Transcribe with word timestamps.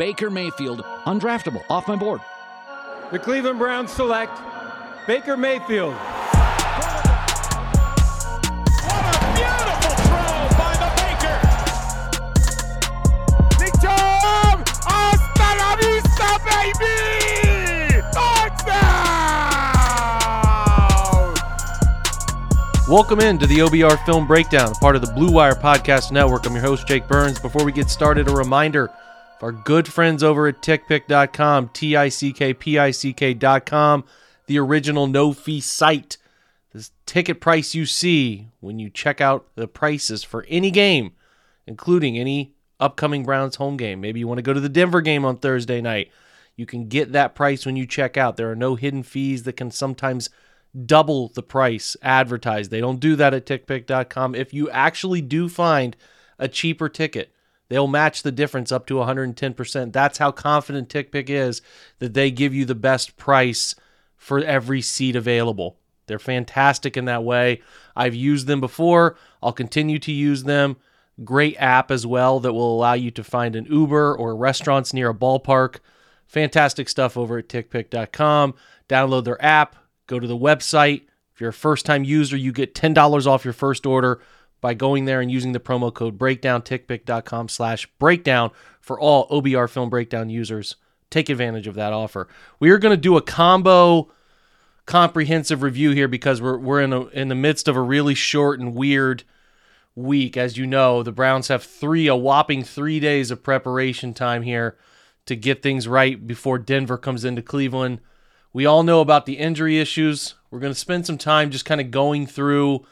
Baker 0.00 0.30
Mayfield, 0.30 0.80
undraftable, 1.04 1.62
off 1.68 1.86
my 1.86 1.94
board. 1.94 2.22
The 3.12 3.18
Cleveland 3.18 3.58
Browns 3.58 3.92
select 3.92 4.32
Baker 5.06 5.36
Mayfield. 5.36 5.92
Welcome 5.92 6.40
in 10.00 10.08
to 10.08 10.66
the 10.78 10.88
Baker. 10.96 11.38
Welcome 22.88 23.20
into 23.20 23.46
the 23.46 23.58
OBR 23.58 24.06
Film 24.06 24.26
Breakdown, 24.26 24.72
part 24.76 24.96
of 24.96 25.02
the 25.02 25.12
Blue 25.12 25.30
Wire 25.30 25.54
Podcast 25.54 26.10
Network. 26.10 26.46
I'm 26.46 26.54
your 26.54 26.62
host, 26.62 26.86
Jake 26.86 27.06
Burns. 27.06 27.38
Before 27.38 27.66
we 27.66 27.72
get 27.72 27.90
started, 27.90 28.28
a 28.28 28.32
reminder 28.34 28.84
of 28.86 28.90
our 29.42 29.52
good 29.52 29.88
friends 29.88 30.22
over 30.22 30.46
at 30.46 30.62
tickpick.com, 30.62 31.70
T 31.72 31.96
I 31.96 32.08
C 32.08 32.32
K 32.32 32.52
P 32.54 32.78
I 32.78 32.90
C 32.90 33.12
K.com, 33.12 34.04
the 34.46 34.58
original 34.58 35.06
no 35.06 35.32
fee 35.32 35.60
site. 35.60 36.16
This 36.72 36.92
ticket 37.06 37.40
price 37.40 37.74
you 37.74 37.86
see 37.86 38.48
when 38.60 38.78
you 38.78 38.90
check 38.90 39.20
out 39.20 39.46
the 39.56 39.66
prices 39.66 40.22
for 40.22 40.46
any 40.48 40.70
game, 40.70 41.12
including 41.66 42.16
any 42.16 42.54
upcoming 42.78 43.24
Browns 43.24 43.56
home 43.56 43.76
game. 43.76 44.00
Maybe 44.00 44.20
you 44.20 44.28
want 44.28 44.38
to 44.38 44.42
go 44.42 44.52
to 44.52 44.60
the 44.60 44.68
Denver 44.68 45.00
game 45.00 45.24
on 45.24 45.36
Thursday 45.36 45.80
night. 45.80 46.10
You 46.56 46.66
can 46.66 46.88
get 46.88 47.12
that 47.12 47.34
price 47.34 47.64
when 47.64 47.76
you 47.76 47.86
check 47.86 48.16
out. 48.16 48.36
There 48.36 48.50
are 48.50 48.56
no 48.56 48.74
hidden 48.74 49.02
fees 49.02 49.44
that 49.44 49.56
can 49.56 49.70
sometimes 49.70 50.30
double 50.86 51.28
the 51.28 51.42
price 51.42 51.96
advertised. 52.02 52.70
They 52.70 52.80
don't 52.80 53.00
do 53.00 53.16
that 53.16 53.34
at 53.34 53.46
tickpick.com. 53.46 54.34
If 54.34 54.54
you 54.54 54.70
actually 54.70 55.20
do 55.20 55.48
find 55.48 55.96
a 56.38 56.48
cheaper 56.48 56.88
ticket, 56.88 57.32
they'll 57.70 57.86
match 57.86 58.22
the 58.22 58.30
difference 58.30 58.70
up 58.70 58.84
to 58.86 58.94
110%. 58.94 59.92
That's 59.92 60.18
how 60.18 60.30
confident 60.30 60.90
TickPick 60.90 61.30
is 61.30 61.62
that 62.00 62.12
they 62.12 62.30
give 62.30 62.52
you 62.52 62.66
the 62.66 62.74
best 62.74 63.16
price 63.16 63.74
for 64.18 64.40
every 64.40 64.82
seat 64.82 65.16
available. 65.16 65.78
They're 66.06 66.18
fantastic 66.18 66.98
in 66.98 67.06
that 67.06 67.24
way. 67.24 67.62
I've 67.96 68.14
used 68.14 68.46
them 68.46 68.60
before. 68.60 69.16
I'll 69.42 69.54
continue 69.54 69.98
to 70.00 70.12
use 70.12 70.42
them. 70.42 70.76
Great 71.24 71.56
app 71.58 71.90
as 71.90 72.06
well 72.06 72.40
that 72.40 72.52
will 72.52 72.74
allow 72.74 72.94
you 72.94 73.10
to 73.12 73.24
find 73.24 73.56
an 73.56 73.64
Uber 73.64 74.14
or 74.14 74.36
restaurants 74.36 74.92
near 74.92 75.10
a 75.10 75.14
ballpark. 75.14 75.76
Fantastic 76.26 76.88
stuff 76.88 77.16
over 77.16 77.38
at 77.38 77.48
tickpick.com. 77.48 78.54
Download 78.88 79.24
their 79.24 79.42
app, 79.42 79.76
Go 80.10 80.18
to 80.18 80.26
the 80.26 80.36
website. 80.36 81.02
If 81.32 81.40
you're 81.40 81.50
a 81.50 81.52
first 81.52 81.86
time 81.86 82.02
user, 82.02 82.36
you 82.36 82.50
get 82.50 82.74
$10 82.74 83.26
off 83.28 83.44
your 83.44 83.54
first 83.54 83.86
order 83.86 84.20
by 84.60 84.74
going 84.74 85.04
there 85.04 85.20
and 85.20 85.30
using 85.30 85.52
the 85.52 85.60
promo 85.60 85.92
code 85.92 86.18
breakdown 86.18 86.62
tickpick.com 86.62 87.48
slash 87.48 87.86
breakdown 87.98 88.50
for 88.80 88.98
all 88.98 89.28
OBR 89.28 89.68
film 89.68 89.90
breakdown 89.90 90.30
users. 90.30 90.76
Take 91.10 91.28
advantage 91.28 91.66
of 91.66 91.74
that 91.74 91.92
offer. 91.92 92.28
We 92.58 92.70
are 92.70 92.78
going 92.78 92.96
to 92.96 93.00
do 93.00 93.16
a 93.16 93.22
combo 93.22 94.10
comprehensive 94.86 95.62
review 95.62 95.92
here 95.92 96.08
because 96.08 96.42
we're, 96.42 96.58
we're 96.58 96.80
in, 96.80 96.92
a, 96.92 97.06
in 97.08 97.28
the 97.28 97.34
midst 97.34 97.68
of 97.68 97.76
a 97.76 97.80
really 97.80 98.14
short 98.14 98.58
and 98.58 98.74
weird 98.74 99.22
week. 99.94 100.36
As 100.36 100.56
you 100.56 100.66
know, 100.66 101.02
the 101.02 101.12
Browns 101.12 101.48
have 101.48 101.62
three, 101.62 102.06
a 102.06 102.16
whopping 102.16 102.64
three 102.64 102.98
days 102.98 103.30
of 103.30 103.42
preparation 103.42 104.14
time 104.14 104.42
here 104.42 104.76
to 105.26 105.36
get 105.36 105.62
things 105.62 105.86
right 105.86 106.26
before 106.26 106.58
Denver 106.58 106.98
comes 106.98 107.24
into 107.24 107.42
Cleveland. 107.42 108.00
We 108.52 108.66
all 108.66 108.82
know 108.82 109.00
about 109.00 109.26
the 109.26 109.38
injury 109.38 109.78
issues. 109.78 110.34
We're 110.50 110.58
going 110.58 110.72
to 110.72 110.78
spend 110.78 111.06
some 111.06 111.18
time 111.18 111.50
just 111.50 111.64
kind 111.64 111.80
of 111.80 111.92
going 111.92 112.26
through 112.26 112.84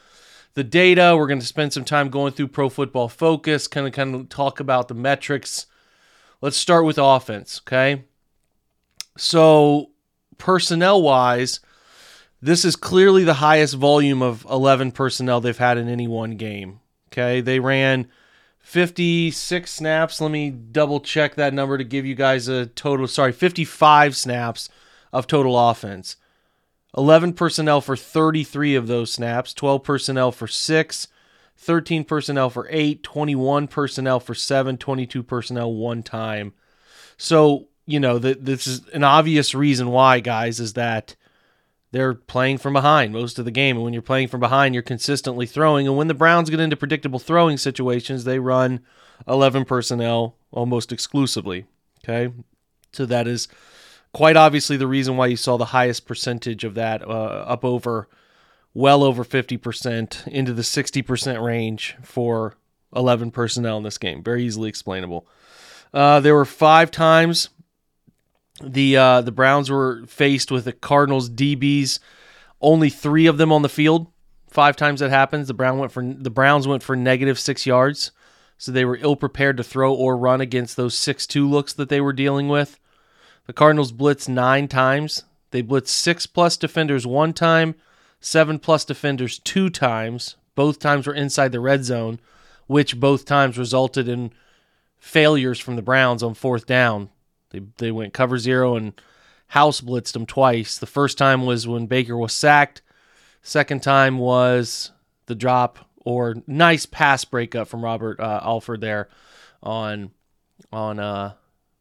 the 0.53 0.63
data. 0.63 1.15
We're 1.17 1.27
going 1.27 1.39
to 1.39 1.45
spend 1.45 1.73
some 1.73 1.85
time 1.85 2.09
going 2.09 2.33
through 2.33 2.49
Pro 2.49 2.69
Football 2.69 3.09
Focus, 3.09 3.67
kind 3.67 3.87
of 3.87 3.93
kind 3.93 4.15
of 4.15 4.29
talk 4.29 4.59
about 4.59 4.87
the 4.87 4.93
metrics. 4.93 5.65
Let's 6.41 6.57
start 6.57 6.85
with 6.85 6.97
offense, 6.97 7.61
okay? 7.65 8.05
So, 9.17 9.91
personnel 10.37 11.01
wise, 11.01 11.59
this 12.41 12.63
is 12.63 12.75
clearly 12.75 13.23
the 13.23 13.35
highest 13.35 13.75
volume 13.75 14.21
of 14.21 14.45
11 14.49 14.93
personnel 14.93 15.41
they've 15.41 15.57
had 15.57 15.77
in 15.77 15.89
any 15.89 16.07
one 16.07 16.37
game. 16.37 16.79
Okay, 17.11 17.41
they 17.41 17.59
ran 17.59 18.07
56 18.59 19.71
snaps. 19.71 20.21
Let 20.21 20.31
me 20.31 20.51
double 20.51 20.99
check 20.99 21.35
that 21.35 21.53
number 21.53 21.77
to 21.77 21.83
give 21.83 22.05
you 22.05 22.15
guys 22.15 22.47
a 22.47 22.67
total. 22.67 23.07
Sorry, 23.07 23.31
55 23.31 24.15
snaps 24.15 24.69
of 25.11 25.27
total 25.27 25.57
offense. 25.57 26.15
11 26.97 27.33
personnel 27.33 27.81
for 27.81 27.95
33 27.95 28.75
of 28.75 28.87
those 28.87 29.11
snaps, 29.11 29.53
12 29.53 29.83
personnel 29.83 30.31
for 30.31 30.47
6, 30.47 31.07
13 31.57 32.03
personnel 32.03 32.49
for 32.49 32.67
8, 32.69 33.03
21 33.03 33.67
personnel 33.67 34.19
for 34.19 34.33
7, 34.33 34.77
22 34.77 35.23
personnel 35.23 35.73
one 35.73 36.01
time. 36.01 36.53
So, 37.17 37.67
you 37.85 37.99
know, 37.99 38.17
the, 38.17 38.35
this 38.35 38.65
is 38.65 38.87
an 38.89 39.03
obvious 39.03 39.53
reason 39.53 39.89
why, 39.89 40.19
guys, 40.19 40.59
is 40.59 40.73
that 40.73 41.15
they're 41.91 42.13
playing 42.13 42.59
from 42.59 42.73
behind 42.73 43.13
most 43.13 43.39
of 43.39 43.45
the 43.45 43.51
game. 43.51 43.75
And 43.75 43.83
when 43.83 43.93
you're 43.93 44.01
playing 44.01 44.27
from 44.27 44.39
behind, 44.39 44.73
you're 44.73 44.83
consistently 44.83 45.45
throwing. 45.45 45.87
And 45.87 45.97
when 45.97 46.07
the 46.07 46.13
Browns 46.13 46.49
get 46.49 46.59
into 46.59 46.77
predictable 46.77 47.19
throwing 47.19 47.57
situations, 47.57 48.23
they 48.23 48.39
run 48.39 48.81
11 49.27 49.65
personnel 49.65 50.35
almost 50.51 50.91
exclusively. 50.91 51.65
Okay. 52.03 52.33
So 52.93 53.05
that 53.05 53.27
is 53.27 53.47
quite 54.13 54.35
obviously 54.35 54.77
the 54.77 54.87
reason 54.87 55.17
why 55.17 55.27
you 55.27 55.35
saw 55.35 55.57
the 55.57 55.65
highest 55.65 56.05
percentage 56.05 56.63
of 56.63 56.75
that 56.75 57.01
uh, 57.01 57.05
up 57.47 57.63
over 57.63 58.07
well 58.73 59.03
over 59.03 59.23
50% 59.23 60.27
into 60.27 60.53
the 60.53 60.61
60% 60.61 61.43
range 61.43 61.95
for 62.03 62.55
11 62.95 63.31
personnel 63.31 63.77
in 63.77 63.83
this 63.83 63.97
game. 63.97 64.23
Very 64.23 64.43
easily 64.43 64.69
explainable. 64.69 65.27
Uh, 65.93 66.19
there 66.19 66.35
were 66.35 66.45
five 66.45 66.91
times 66.91 67.49
the 68.61 68.97
uh, 68.97 69.21
the 69.21 69.31
Browns 69.31 69.69
were 69.69 70.03
faced 70.05 70.51
with 70.51 70.65
the 70.65 70.73
Cardinals 70.73 71.29
DBs. 71.29 71.99
Only 72.61 72.89
three 72.89 73.25
of 73.25 73.37
them 73.37 73.51
on 73.51 73.61
the 73.61 73.69
field. 73.69 74.07
Five 74.49 74.75
times 74.75 74.99
that 74.99 75.09
happens. 75.09 75.47
The 75.47 75.53
Brown 75.53 75.77
went 75.77 75.91
for 75.91 76.03
the 76.03 76.29
Browns 76.29 76.67
went 76.67 76.83
for 76.83 76.95
negative 76.95 77.39
six 77.39 77.65
yards, 77.65 78.11
so 78.57 78.71
they 78.71 78.85
were 78.85 78.97
ill 78.97 79.15
prepared 79.15 79.57
to 79.57 79.63
throw 79.63 79.93
or 79.93 80.17
run 80.17 80.41
against 80.41 80.75
those 80.75 80.95
six 80.95 81.25
two 81.25 81.47
looks 81.47 81.73
that 81.73 81.89
they 81.89 82.01
were 82.01 82.13
dealing 82.13 82.49
with. 82.49 82.79
The 83.49 83.53
Cardinals 83.53 83.91
blitzed 83.91 84.29
nine 84.29 84.67
times. 84.67 85.23
They 85.49 85.63
blitzed 85.63 85.87
six 85.87 86.27
plus 86.27 86.55
defenders 86.55 87.07
one 87.07 87.33
time, 87.33 87.73
seven 88.21 88.59
plus 88.59 88.85
defenders 88.85 89.39
two 89.39 89.71
times. 89.71 90.35
Both 90.53 90.77
times 90.77 91.07
were 91.07 91.15
inside 91.15 91.51
the 91.51 91.59
red 91.59 91.83
zone, 91.83 92.19
which 92.67 92.99
both 92.99 93.25
times 93.25 93.57
resulted 93.57 94.07
in 94.07 94.33
failures 94.99 95.57
from 95.57 95.77
the 95.77 95.81
Browns 95.81 96.21
on 96.21 96.35
fourth 96.35 96.67
down. 96.67 97.09
They, 97.49 97.61
they 97.77 97.89
went 97.89 98.13
cover 98.13 98.37
zero 98.37 98.75
and 98.75 98.93
house 99.47 99.81
blitzed 99.81 100.11
them 100.11 100.27
twice. 100.27 100.77
The 100.77 100.85
first 100.85 101.17
time 101.17 101.47
was 101.47 101.67
when 101.67 101.87
Baker 101.87 102.15
was 102.15 102.33
sacked. 102.33 102.83
Second 103.41 103.81
time 103.81 104.19
was 104.19 104.91
the 105.25 105.33
drop 105.33 105.89
or 106.05 106.35
nice 106.45 106.85
pass 106.85 107.25
breakup 107.25 107.67
from 107.67 107.83
Robert 107.83 108.19
uh, 108.19 108.41
Alford 108.43 108.81
there 108.81 109.09
on 109.63 110.11
on 110.71 110.99
uh, 110.99 111.33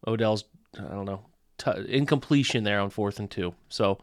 Odell's 0.07 0.45
I 0.75 0.95
don't 0.95 1.05
know 1.05 1.28
t- 1.59 1.71
incompletion 1.89 2.65
there 2.65 2.81
on 2.81 2.91
fourth 2.91 3.19
and 3.19 3.31
two. 3.31 3.55
So 3.69 3.99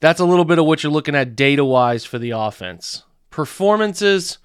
that's 0.00 0.20
a 0.20 0.24
little 0.24 0.44
bit 0.44 0.58
of 0.58 0.64
what 0.64 0.82
you're 0.82 0.92
looking 0.92 1.14
at 1.14 1.36
data 1.36 1.64
wise 1.64 2.04
for 2.04 2.18
the 2.18 2.30
offense. 2.30 3.04
Performances. 3.30 4.38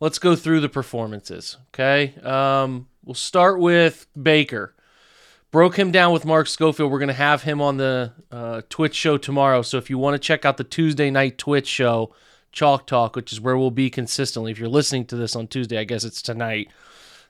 Let's 0.00 0.18
go 0.18 0.36
through 0.36 0.60
the 0.60 0.68
performances. 0.68 1.56
Okay. 1.74 2.14
Um, 2.22 2.88
we'll 3.04 3.14
start 3.14 3.58
with 3.58 4.06
Baker. 4.20 4.74
Broke 5.50 5.78
him 5.78 5.90
down 5.90 6.12
with 6.12 6.26
Mark 6.26 6.46
Schofield. 6.46 6.92
We're 6.92 6.98
going 6.98 7.08
to 7.08 7.14
have 7.14 7.42
him 7.42 7.62
on 7.62 7.78
the 7.78 8.12
uh, 8.30 8.62
Twitch 8.68 8.94
show 8.94 9.16
tomorrow. 9.16 9.62
So 9.62 9.78
if 9.78 9.88
you 9.88 9.96
want 9.96 10.14
to 10.14 10.18
check 10.18 10.44
out 10.44 10.58
the 10.58 10.64
Tuesday 10.64 11.10
night 11.10 11.38
Twitch 11.38 11.66
show, 11.66 12.12
Chalk 12.52 12.86
Talk, 12.86 13.16
which 13.16 13.32
is 13.32 13.40
where 13.40 13.56
we'll 13.56 13.70
be 13.70 13.88
consistently. 13.88 14.52
If 14.52 14.58
you're 14.58 14.68
listening 14.68 15.06
to 15.06 15.16
this 15.16 15.34
on 15.34 15.46
Tuesday, 15.46 15.78
I 15.78 15.84
guess 15.84 16.04
it's 16.04 16.20
tonight. 16.20 16.68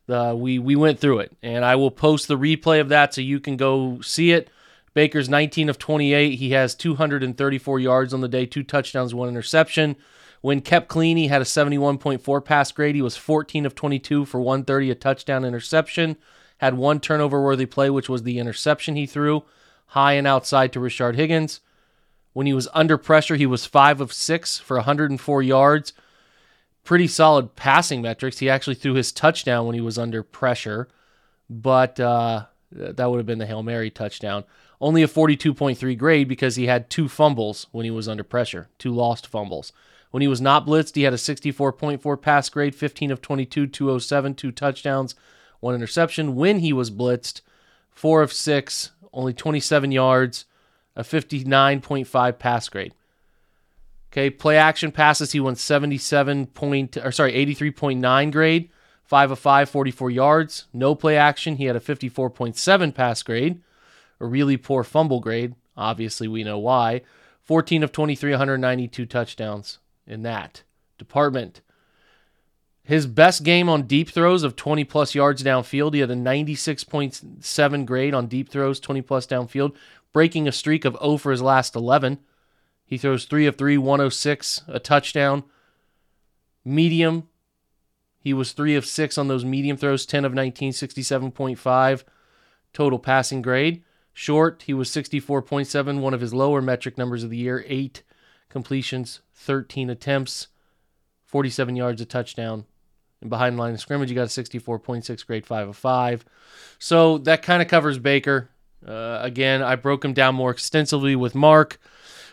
Uh, 0.08 0.34
we 0.36 0.58
we 0.58 0.76
went 0.76 0.98
through 0.98 1.18
it, 1.20 1.36
and 1.42 1.64
I 1.64 1.76
will 1.76 1.90
post 1.90 2.28
the 2.28 2.38
replay 2.38 2.80
of 2.80 2.88
that 2.88 3.14
so 3.14 3.20
you 3.20 3.40
can 3.40 3.56
go 3.56 4.00
see 4.00 4.32
it. 4.32 4.48
Baker's 4.94 5.28
19 5.28 5.68
of 5.68 5.78
28. 5.78 6.38
He 6.38 6.50
has 6.50 6.74
234 6.74 7.78
yards 7.78 8.14
on 8.14 8.20
the 8.20 8.28
day, 8.28 8.46
two 8.46 8.62
touchdowns, 8.62 9.14
one 9.14 9.28
interception. 9.28 9.96
When 10.40 10.60
kept 10.60 10.88
clean, 10.88 11.16
he 11.16 11.28
had 11.28 11.42
a 11.42 11.44
71.4 11.44 12.44
pass 12.44 12.72
grade. 12.72 12.94
He 12.94 13.02
was 13.02 13.16
14 13.16 13.66
of 13.66 13.74
22 13.74 14.24
for 14.24 14.40
130, 14.40 14.90
a 14.90 14.94
touchdown 14.94 15.44
interception. 15.44 16.16
Had 16.58 16.74
one 16.74 17.00
turnover 17.00 17.42
worthy 17.42 17.66
play, 17.66 17.90
which 17.90 18.08
was 18.08 18.22
the 18.22 18.38
interception 18.38 18.96
he 18.96 19.06
threw 19.06 19.44
high 19.88 20.12
and 20.14 20.26
outside 20.26 20.72
to 20.72 20.80
Rashard 20.80 21.14
Higgins. 21.14 21.60
When 22.32 22.46
he 22.46 22.52
was 22.52 22.68
under 22.74 22.98
pressure, 22.98 23.36
he 23.36 23.46
was 23.46 23.66
5 23.66 24.00
of 24.00 24.12
6 24.12 24.58
for 24.58 24.76
104 24.76 25.42
yards 25.42 25.92
pretty 26.88 27.06
solid 27.06 27.54
passing 27.54 28.00
metrics. 28.00 28.38
He 28.38 28.48
actually 28.48 28.74
threw 28.74 28.94
his 28.94 29.12
touchdown 29.12 29.66
when 29.66 29.74
he 29.74 29.80
was 29.82 29.98
under 29.98 30.22
pressure, 30.22 30.88
but 31.50 32.00
uh, 32.00 32.46
that 32.72 33.10
would 33.10 33.18
have 33.18 33.26
been 33.26 33.36
the 33.36 33.44
Hail 33.44 33.62
Mary 33.62 33.90
touchdown. 33.90 34.44
Only 34.80 35.02
a 35.02 35.06
42.3 35.06 35.98
grade 35.98 36.28
because 36.28 36.56
he 36.56 36.66
had 36.66 36.88
two 36.88 37.06
fumbles 37.06 37.66
when 37.72 37.84
he 37.84 37.90
was 37.90 38.08
under 38.08 38.24
pressure, 38.24 38.70
two 38.78 38.90
lost 38.90 39.26
fumbles. 39.26 39.70
When 40.12 40.22
he 40.22 40.28
was 40.28 40.40
not 40.40 40.64
blitzed, 40.64 40.94
he 40.94 41.02
had 41.02 41.12
a 41.12 41.18
64.4 41.18 42.22
pass 42.22 42.48
grade, 42.48 42.74
15 42.74 43.10
of 43.10 43.20
22, 43.20 43.66
207, 43.66 44.34
two 44.34 44.50
touchdowns, 44.50 45.14
one 45.60 45.74
interception. 45.74 46.36
When 46.36 46.60
he 46.60 46.72
was 46.72 46.90
blitzed, 46.90 47.42
four 47.90 48.22
of 48.22 48.32
six, 48.32 48.92
only 49.12 49.34
27 49.34 49.92
yards, 49.92 50.46
a 50.96 51.02
59.5 51.02 52.38
pass 52.38 52.70
grade. 52.70 52.94
Okay, 54.10 54.30
play 54.30 54.56
action 54.56 54.90
passes, 54.90 55.32
he 55.32 55.40
won 55.40 55.54
77 55.54 56.46
point, 56.46 56.96
or 56.96 57.12
sorry, 57.12 57.32
83.9 57.32 58.32
grade, 58.32 58.70
5 59.04 59.30
of 59.32 59.38
5, 59.38 59.68
44 59.68 60.10
yards. 60.10 60.66
No 60.72 60.94
play 60.94 61.16
action, 61.16 61.56
he 61.56 61.66
had 61.66 61.76
a 61.76 61.80
54.7 61.80 62.94
pass 62.94 63.22
grade, 63.22 63.60
a 64.18 64.26
really 64.26 64.56
poor 64.56 64.82
fumble 64.82 65.20
grade. 65.20 65.54
Obviously, 65.76 66.26
we 66.26 66.42
know 66.42 66.58
why. 66.58 67.02
14 67.42 67.82
of 67.82 67.92
23, 67.92 68.32
192 68.32 69.06
touchdowns 69.06 69.78
in 70.06 70.22
that 70.22 70.62
department. 70.98 71.60
His 72.82 73.06
best 73.06 73.44
game 73.44 73.68
on 73.68 73.82
deep 73.82 74.08
throws 74.08 74.42
of 74.42 74.56
20 74.56 74.84
plus 74.84 75.14
yards 75.14 75.42
downfield. 75.42 75.92
He 75.92 76.00
had 76.00 76.10
a 76.10 76.14
96.7 76.14 77.86
grade 77.86 78.14
on 78.14 78.26
deep 78.26 78.48
throws, 78.48 78.80
20 78.80 79.02
plus 79.02 79.26
downfield, 79.26 79.74
breaking 80.14 80.48
a 80.48 80.52
streak 80.52 80.86
of 80.86 80.96
0 80.98 81.18
for 81.18 81.30
his 81.30 81.42
last 81.42 81.76
11. 81.76 82.18
He 82.88 82.96
throws 82.96 83.26
3 83.26 83.44
of 83.44 83.56
3, 83.56 83.76
106, 83.76 84.62
a 84.66 84.78
touchdown. 84.78 85.44
Medium, 86.64 87.28
he 88.18 88.32
was 88.32 88.52
3 88.52 88.76
of 88.76 88.86
6 88.86 89.18
on 89.18 89.28
those 89.28 89.44
medium 89.44 89.76
throws, 89.76 90.06
10 90.06 90.24
of 90.24 90.32
19, 90.32 90.72
67.5 90.72 92.04
total 92.72 92.98
passing 92.98 93.42
grade. 93.42 93.84
Short, 94.14 94.62
he 94.66 94.72
was 94.72 94.88
64.7, 94.88 96.00
one 96.00 96.14
of 96.14 96.22
his 96.22 96.32
lower 96.32 96.62
metric 96.62 96.96
numbers 96.96 97.22
of 97.22 97.28
the 97.28 97.36
year, 97.36 97.62
8 97.68 98.02
completions, 98.48 99.20
13 99.34 99.90
attempts, 99.90 100.48
47 101.26 101.76
yards, 101.76 102.00
a 102.00 102.06
touchdown. 102.06 102.64
And 103.20 103.28
behind 103.28 103.56
the 103.56 103.60
line 103.60 103.74
of 103.74 103.80
scrimmage, 103.80 104.08
you 104.08 104.14
got 104.14 104.22
a 104.22 104.42
64.6 104.42 105.26
grade, 105.26 105.46
5 105.46 105.68
of 105.68 105.76
5. 105.76 106.24
So 106.78 107.18
that 107.18 107.42
kind 107.42 107.60
of 107.60 107.68
covers 107.68 107.98
Baker. 107.98 108.48
Uh, 108.86 109.18
again, 109.20 109.60
I 109.60 109.76
broke 109.76 110.06
him 110.06 110.14
down 110.14 110.34
more 110.34 110.50
extensively 110.50 111.14
with 111.14 111.34
Mark. 111.34 111.78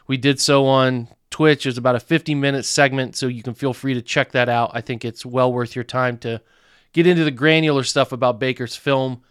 We 0.07 0.17
did 0.17 0.39
so 0.39 0.65
on 0.65 1.07
Twitch. 1.29 1.65
It's 1.65 1.77
about 1.77 1.95
a 1.95 1.99
50 1.99 2.35
minute 2.35 2.65
segment, 2.65 3.15
so 3.15 3.27
you 3.27 3.43
can 3.43 3.53
feel 3.53 3.73
free 3.73 3.93
to 3.93 4.01
check 4.01 4.31
that 4.31 4.49
out. 4.49 4.71
I 4.73 4.81
think 4.81 5.03
it's 5.03 5.25
well 5.25 5.51
worth 5.51 5.75
your 5.75 5.83
time 5.83 6.17
to 6.19 6.41
get 6.93 7.07
into 7.07 7.23
the 7.23 7.31
granular 7.31 7.83
stuff 7.83 8.11
about 8.11 8.39
Baker's 8.39 8.75
film, 8.75 9.21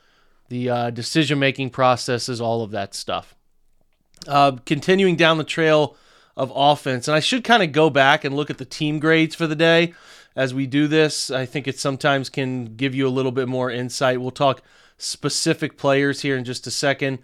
the 0.48 0.68
uh, 0.68 0.90
decision 0.90 1.38
making 1.38 1.70
processes, 1.70 2.40
all 2.40 2.62
of 2.62 2.72
that 2.72 2.94
stuff. 2.94 3.34
Uh, 4.26 4.52
continuing 4.66 5.16
down 5.16 5.38
the 5.38 5.44
trail 5.44 5.96
of 6.36 6.52
offense, 6.54 7.08
and 7.08 7.14
I 7.14 7.20
should 7.20 7.44
kind 7.44 7.62
of 7.62 7.72
go 7.72 7.90
back 7.90 8.24
and 8.24 8.34
look 8.34 8.50
at 8.50 8.58
the 8.58 8.64
team 8.64 8.98
grades 8.98 9.34
for 9.34 9.46
the 9.46 9.56
day 9.56 9.94
as 10.36 10.52
we 10.52 10.66
do 10.66 10.88
this. 10.88 11.30
I 11.30 11.46
think 11.46 11.68
it 11.68 11.78
sometimes 11.78 12.28
can 12.28 12.76
give 12.76 12.94
you 12.94 13.06
a 13.06 13.10
little 13.10 13.32
bit 13.32 13.48
more 13.48 13.70
insight. 13.70 14.20
We'll 14.20 14.30
talk 14.30 14.62
specific 14.98 15.76
players 15.76 16.22
here 16.22 16.36
in 16.36 16.44
just 16.44 16.66
a 16.66 16.70
second. 16.70 17.18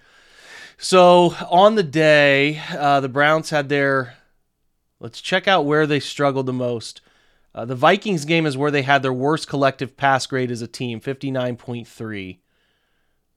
So 0.83 1.35
on 1.51 1.75
the 1.75 1.83
day, 1.83 2.59
uh, 2.71 3.01
the 3.01 3.09
Browns 3.09 3.51
had 3.51 3.69
their. 3.69 4.15
Let's 4.99 5.21
check 5.21 5.47
out 5.47 5.67
where 5.67 5.87
they 5.87 6.01
struggled 6.01 6.47
the 6.47 6.55
most. 6.55 7.03
Uh, 7.55 7.67
the 7.67 7.75
Vikings 7.75 8.25
game 8.25 8.47
is 8.47 8.57
where 8.57 8.71
they 8.71 8.83
had 8.83 9.03
their 9.03 9.13
worst 9.13 9.47
collective 9.47 9.97
pass 9.97 10.27
grade 10.27 10.51
as 10.51 10.63
a 10.63 10.67
team, 10.67 11.01
59.3. 11.01 12.39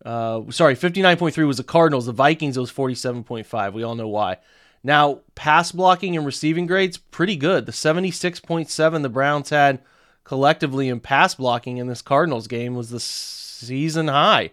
Uh, 0.05 0.41
sorry, 0.51 0.75
59.3 0.75 1.47
was 1.47 1.57
the 1.57 1.63
Cardinals. 1.63 2.05
The 2.05 2.13
Vikings, 2.13 2.55
it 2.55 2.61
was 2.61 2.71
47.5. 2.71 3.73
We 3.73 3.83
all 3.83 3.95
know 3.95 4.07
why. 4.07 4.37
Now, 4.81 5.19
pass 5.35 5.71
blocking 5.73 6.15
and 6.15 6.25
receiving 6.25 6.65
grades, 6.65 6.97
pretty 6.97 7.35
good. 7.35 7.65
The 7.65 7.71
76.7 7.73 9.01
the 9.01 9.09
Browns 9.09 9.49
had 9.49 9.81
collectively 10.23 10.87
in 10.87 11.01
pass 11.01 11.35
blocking 11.35 11.77
in 11.77 11.87
this 11.87 12.01
Cardinals 12.01 12.47
game 12.47 12.75
was 12.75 12.89
the 12.89 12.99
season 12.99 14.07
high. 14.07 14.51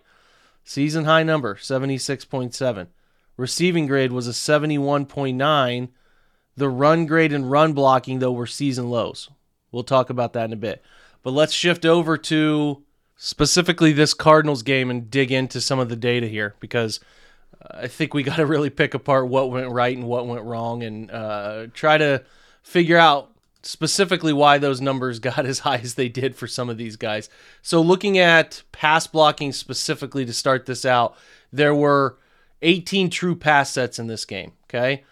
Season 0.70 1.04
high 1.04 1.24
number, 1.24 1.56
76.7. 1.56 2.86
Receiving 3.36 3.88
grade 3.88 4.12
was 4.12 4.28
a 4.28 4.30
71.9. 4.30 5.88
The 6.56 6.68
run 6.68 7.06
grade 7.06 7.32
and 7.32 7.50
run 7.50 7.72
blocking, 7.72 8.20
though, 8.20 8.30
were 8.30 8.46
season 8.46 8.88
lows. 8.88 9.30
We'll 9.72 9.82
talk 9.82 10.10
about 10.10 10.32
that 10.34 10.44
in 10.44 10.52
a 10.52 10.56
bit. 10.56 10.80
But 11.24 11.32
let's 11.32 11.52
shift 11.52 11.84
over 11.84 12.16
to 12.18 12.84
specifically 13.16 13.92
this 13.92 14.14
Cardinals 14.14 14.62
game 14.62 14.92
and 14.92 15.10
dig 15.10 15.32
into 15.32 15.60
some 15.60 15.80
of 15.80 15.88
the 15.88 15.96
data 15.96 16.28
here 16.28 16.54
because 16.60 17.00
I 17.68 17.88
think 17.88 18.14
we 18.14 18.22
got 18.22 18.36
to 18.36 18.46
really 18.46 18.70
pick 18.70 18.94
apart 18.94 19.26
what 19.26 19.50
went 19.50 19.72
right 19.72 19.96
and 19.96 20.06
what 20.06 20.28
went 20.28 20.44
wrong 20.44 20.84
and 20.84 21.10
uh, 21.10 21.66
try 21.74 21.98
to 21.98 22.22
figure 22.62 22.96
out 22.96 23.29
specifically 23.62 24.32
why 24.32 24.58
those 24.58 24.80
numbers 24.80 25.18
got 25.20 25.46
as 25.46 25.60
high 25.60 25.78
as 25.78 25.94
they 25.94 26.08
did 26.08 26.36
for 26.36 26.46
some 26.46 26.68
of 26.68 26.78
these 26.78 26.96
guys. 26.96 27.28
So, 27.62 27.80
looking 27.80 28.18
at 28.18 28.62
pass 28.72 29.06
blocking 29.06 29.52
specifically 29.52 30.24
to 30.24 30.32
start 30.32 30.66
this 30.66 30.84
out, 30.84 31.16
there 31.52 31.74
were 31.74 32.18
18 32.62 33.10
true 33.10 33.36
pass 33.36 33.70
sets 33.70 33.98
in 33.98 34.06
this 34.06 34.24
game. 34.24 34.52
Okay. 34.64 35.04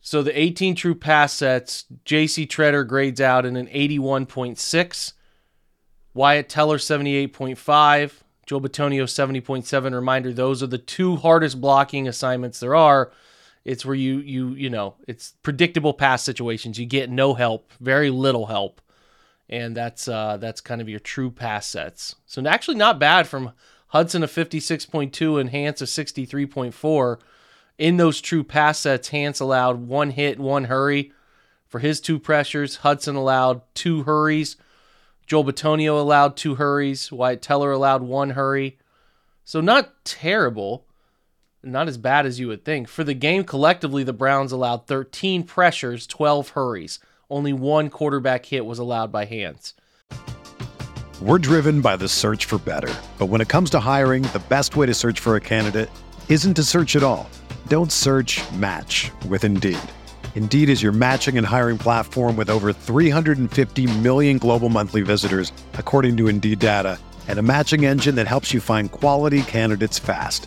So, 0.00 0.22
the 0.22 0.38
18 0.38 0.74
true 0.74 0.94
pass 0.94 1.32
sets, 1.32 1.84
JC 2.04 2.46
Tretter 2.46 2.86
grades 2.86 3.20
out 3.20 3.46
in 3.46 3.56
an 3.56 3.68
81.6, 3.68 5.12
Wyatt 6.12 6.48
Teller 6.48 6.78
78.5. 6.78 8.12
Joe 8.46 8.60
Bitonio 8.60 9.04
70.7. 9.04 9.94
Reminder, 9.94 10.32
those 10.32 10.62
are 10.62 10.66
the 10.66 10.78
two 10.78 11.16
hardest 11.16 11.60
blocking 11.60 12.06
assignments 12.06 12.60
there 12.60 12.74
are. 12.74 13.10
It's 13.64 13.84
where 13.84 13.94
you 13.94 14.18
you 14.18 14.50
you 14.50 14.70
know, 14.70 14.94
it's 15.08 15.34
predictable 15.42 15.94
pass 15.94 16.22
situations. 16.22 16.78
You 16.78 16.86
get 16.86 17.10
no 17.10 17.34
help, 17.34 17.72
very 17.80 18.10
little 18.10 18.46
help. 18.46 18.80
And 19.48 19.76
that's 19.76 20.08
uh 20.08 20.36
that's 20.36 20.60
kind 20.60 20.80
of 20.80 20.88
your 20.88 21.00
true 21.00 21.30
pass 21.30 21.66
sets. 21.66 22.16
So 22.26 22.44
actually 22.46 22.76
not 22.76 22.98
bad 22.98 23.26
from 23.26 23.52
Hudson 23.88 24.22
a 24.22 24.26
56.2 24.26 25.40
and 25.40 25.50
Hance 25.50 25.80
a 25.80 25.84
63.4. 25.84 27.18
In 27.78 27.96
those 27.96 28.20
true 28.20 28.44
pass 28.44 28.80
sets, 28.80 29.08
Hance 29.08 29.40
allowed 29.40 29.86
one 29.86 30.10
hit, 30.10 30.38
one 30.38 30.64
hurry 30.64 31.12
for 31.68 31.78
his 31.78 32.00
two 32.00 32.18
pressures. 32.18 32.76
Hudson 32.76 33.16
allowed 33.16 33.62
two 33.74 34.02
hurries. 34.02 34.56
Joel 35.26 35.44
Bitonio 35.44 35.98
allowed 35.98 36.36
two 36.36 36.56
hurries. 36.56 37.10
Wyatt 37.10 37.42
Teller 37.42 37.72
allowed 37.72 38.02
one 38.02 38.30
hurry. 38.30 38.78
So 39.44 39.60
not 39.60 40.04
terrible. 40.04 40.86
Not 41.64 41.88
as 41.88 41.96
bad 41.96 42.26
as 42.26 42.38
you 42.38 42.48
would 42.48 42.62
think. 42.62 42.88
For 42.88 43.04
the 43.04 43.14
game 43.14 43.42
collectively, 43.42 44.04
the 44.04 44.12
Browns 44.12 44.52
allowed 44.52 44.86
13 44.86 45.44
pressures, 45.44 46.06
12 46.06 46.50
hurries. 46.50 46.98
Only 47.30 47.54
one 47.54 47.88
quarterback 47.88 48.44
hit 48.44 48.66
was 48.66 48.78
allowed 48.78 49.10
by 49.10 49.24
Hance. 49.24 49.72
We're 51.22 51.38
driven 51.38 51.80
by 51.80 51.96
the 51.96 52.08
search 52.08 52.44
for 52.44 52.58
better. 52.58 52.92
But 53.18 53.26
when 53.26 53.40
it 53.40 53.48
comes 53.48 53.70
to 53.70 53.80
hiring, 53.80 54.24
the 54.24 54.42
best 54.50 54.76
way 54.76 54.84
to 54.84 54.92
search 54.92 55.20
for 55.20 55.36
a 55.36 55.40
candidate 55.40 55.88
isn't 56.28 56.54
to 56.54 56.62
search 56.62 56.96
at 56.96 57.02
all. 57.02 57.30
Don't 57.68 57.90
search 57.90 58.42
match 58.52 59.10
with 59.28 59.42
Indeed. 59.42 59.78
Indeed 60.34 60.68
is 60.68 60.82
your 60.82 60.92
matching 60.92 61.38
and 61.38 61.46
hiring 61.46 61.78
platform 61.78 62.36
with 62.36 62.50
over 62.50 62.74
350 62.74 63.98
million 64.00 64.36
global 64.36 64.68
monthly 64.68 65.00
visitors, 65.00 65.50
according 65.74 66.18
to 66.18 66.28
Indeed 66.28 66.58
data, 66.58 66.98
and 67.26 67.38
a 67.38 67.42
matching 67.42 67.86
engine 67.86 68.16
that 68.16 68.26
helps 68.26 68.52
you 68.52 68.60
find 68.60 68.90
quality 68.90 69.42
candidates 69.42 69.98
fast. 69.98 70.46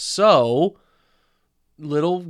So, 0.00 0.76
little, 1.76 2.24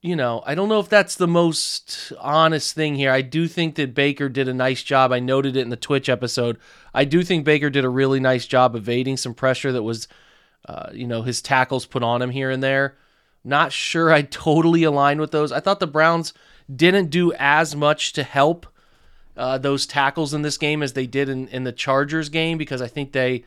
you 0.00 0.16
know, 0.16 0.42
I 0.46 0.54
don't 0.54 0.70
know 0.70 0.80
if 0.80 0.88
that's 0.88 1.16
the 1.16 1.28
most 1.28 2.14
honest 2.18 2.74
thing 2.74 2.94
here. 2.94 3.12
I 3.12 3.20
do 3.20 3.46
think 3.46 3.74
that 3.74 3.94
Baker 3.94 4.30
did 4.30 4.48
a 4.48 4.54
nice 4.54 4.82
job. 4.82 5.12
I 5.12 5.20
noted 5.20 5.54
it 5.54 5.60
in 5.60 5.68
the 5.68 5.76
Twitch 5.76 6.08
episode. 6.08 6.56
I 6.94 7.04
do 7.04 7.22
think 7.22 7.44
Baker 7.44 7.68
did 7.68 7.84
a 7.84 7.90
really 7.90 8.20
nice 8.20 8.46
job 8.46 8.74
evading 8.74 9.18
some 9.18 9.34
pressure 9.34 9.70
that 9.70 9.82
was, 9.82 10.08
uh, 10.66 10.88
you 10.94 11.06
know, 11.06 11.20
his 11.20 11.42
tackles 11.42 11.84
put 11.84 12.02
on 12.02 12.22
him 12.22 12.30
here 12.30 12.50
and 12.50 12.62
there. 12.62 12.96
Not 13.44 13.70
sure 13.70 14.10
I 14.10 14.22
totally 14.22 14.82
aligned 14.84 15.20
with 15.20 15.30
those. 15.30 15.52
I 15.52 15.60
thought 15.60 15.78
the 15.78 15.86
Browns 15.86 16.32
didn't 16.74 17.10
do 17.10 17.34
as 17.34 17.76
much 17.76 18.14
to 18.14 18.22
help 18.22 18.66
uh, 19.36 19.58
those 19.58 19.86
tackles 19.86 20.32
in 20.32 20.40
this 20.40 20.56
game 20.56 20.82
as 20.82 20.94
they 20.94 21.06
did 21.06 21.28
in, 21.28 21.48
in 21.48 21.64
the 21.64 21.72
Chargers 21.72 22.30
game 22.30 22.56
because 22.56 22.80
I 22.80 22.88
think 22.88 23.12
they 23.12 23.44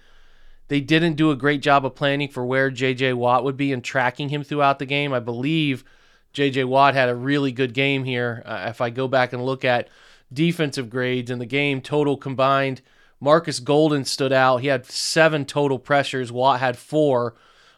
they 0.74 0.82
didn't 0.82 1.14
do 1.14 1.30
a 1.30 1.36
great 1.36 1.62
job 1.62 1.86
of 1.86 1.94
planning 1.94 2.28
for 2.28 2.44
where 2.44 2.72
J.J. 2.72 3.14
Watt 3.14 3.44
would 3.44 3.56
be 3.56 3.72
and 3.72 3.84
tracking 3.84 4.30
him 4.30 4.44
throughout 4.44 4.80
the 4.80 4.88
game. 4.88 5.14
I 5.14 5.20
believe 5.20 5.84
J.J. 6.32 6.64
Watt 6.64 6.96
had 6.96 7.10
a 7.10 7.16
really 7.16 7.52
good 7.52 7.76
game 7.76 8.06
here. 8.06 8.42
Uh, 8.44 8.66
if 8.70 8.82
I 8.82 8.90
go 8.90 9.08
back 9.08 9.34
and 9.34 9.46
look 9.46 9.64
at 9.64 9.88
defensive 10.34 10.90
grades 10.90 11.30
in 11.30 11.38
the 11.38 11.46
game, 11.46 11.80
total 11.80 12.18
combined, 12.18 12.82
Marcus 13.20 13.60
Golden 13.60 14.04
stood 14.04 14.34
out. 14.34 14.62
He 14.62 14.68
had 14.68 14.88
seven 14.88 15.46
total 15.46 15.78
pressures. 15.78 16.32
Watt 16.32 16.60
had 16.60 16.76
four. 16.76 17.36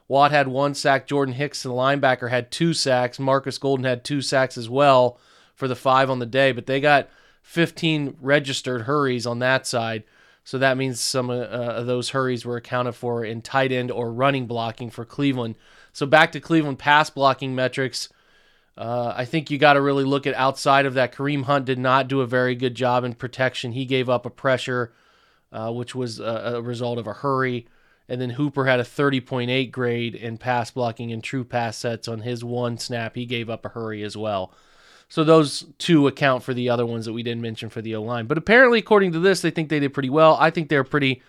Watt 0.08 0.32
had 0.32 0.48
one 0.48 0.74
sack. 0.74 1.06
Jordan 1.06 1.36
Hicks, 1.36 1.64
the 1.64 1.72
linebacker, 1.72 2.30
had 2.30 2.50
two 2.50 2.74
sacks. 2.74 3.20
Marcus 3.20 3.58
Golden 3.58 3.84
had 3.84 4.06
two 4.06 4.22
sacks 4.22 4.58
as 4.58 4.70
well 4.70 5.20
for 5.54 5.68
the 5.68 5.76
five 5.76 6.10
on 6.10 6.20
the 6.20 6.26
day, 6.26 6.54
but 6.54 6.66
they 6.66 6.80
got 6.80 7.10
15 7.42 8.16
registered 8.22 8.84
hurries 8.84 9.26
on 9.26 9.40
that 9.40 9.68
side. 9.68 10.06
So 10.46 10.60
that 10.60 10.78
means 10.78 11.02
some 11.02 11.32
uh, 11.32 11.34
of 11.34 11.88
those 11.88 12.12
hurries 12.12 12.46
were 12.46 12.56
accounted 12.56 12.94
for 12.94 13.26
in 13.26 13.42
tight 13.42 13.72
end 13.72 13.90
or 13.90 14.14
running 14.14 14.46
blocking 14.46 14.92
for 14.92 15.04
Cleveland. 15.04 15.56
So 15.92 16.06
back 16.06 16.32
to 16.34 16.40
Cleveland 16.40 16.78
pass 16.78 17.10
blocking 17.10 17.56
metrics. 17.56 18.10
Uh, 18.78 19.12
I 19.18 19.26
think 19.26 19.50
you 19.50 19.58
got 19.58 19.74
to 19.74 19.82
really 19.82 20.04
look 20.04 20.28
at 20.28 20.36
outside 20.36 20.86
of 20.86 20.94
that. 20.94 21.16
Kareem 21.16 21.46
Hunt 21.46 21.66
did 21.66 21.80
not 21.80 22.08
do 22.08 22.22
a 22.22 22.28
very 22.28 22.54
good 22.54 22.76
job 22.76 23.04
in 23.04 23.16
protection. 23.16 23.72
He 23.72 23.86
gave 23.86 24.08
up 24.08 24.24
a 24.24 24.30
pressure, 24.30 24.94
uh, 25.52 25.72
which 25.72 25.96
was 25.96 26.20
a, 26.20 26.54
a, 26.56 26.62
result 26.62 27.00
of 27.00 27.08
a 27.08 27.14
hurry. 27.14 27.68
And 28.08 28.22
then 28.22 28.32
Hooper 28.32 28.66
had 28.66 28.80
a 28.80 28.84
30.8 28.84 29.72
grade 29.72 30.14
in 30.14 30.38
pass 30.38 30.70
blocking 30.70 31.12
and 31.12 31.24
true 31.24 31.44
pass 31.44 31.78
sets 31.78 32.08
on 32.08 32.20
his 32.20 32.44
one 32.44 32.78
snap. 32.78 33.16
He 33.16 33.26
gave 33.26 33.50
up 33.50 33.66
a 33.66 33.70
hurry 33.70 34.04
as 34.04 34.16
well. 34.16 34.54
So 35.08 35.24
those 35.24 35.66
two 35.78 36.08
account 36.08 36.44
for 36.44 36.54
the 36.54 36.70
other 36.70 36.86
ones 36.86 37.06
that 37.06 37.14
we 37.14 37.24
didn't 37.24 37.42
mention 37.42 37.70
for 37.70 37.82
the 37.82 37.96
O 37.96 38.02
line. 38.02 38.26
But 38.26 38.38
apparently, 38.38 38.80
according 38.80 39.12
to 39.14 39.20
this, 39.20 39.42
they 39.42 39.52
think 39.52 39.70
they 39.70 39.80
did 39.80 39.94
pretty 39.94 40.10
well. 40.10 40.36
I 40.40 40.50
think 40.50 40.70
they're 40.70 40.84
pretty 40.84 41.22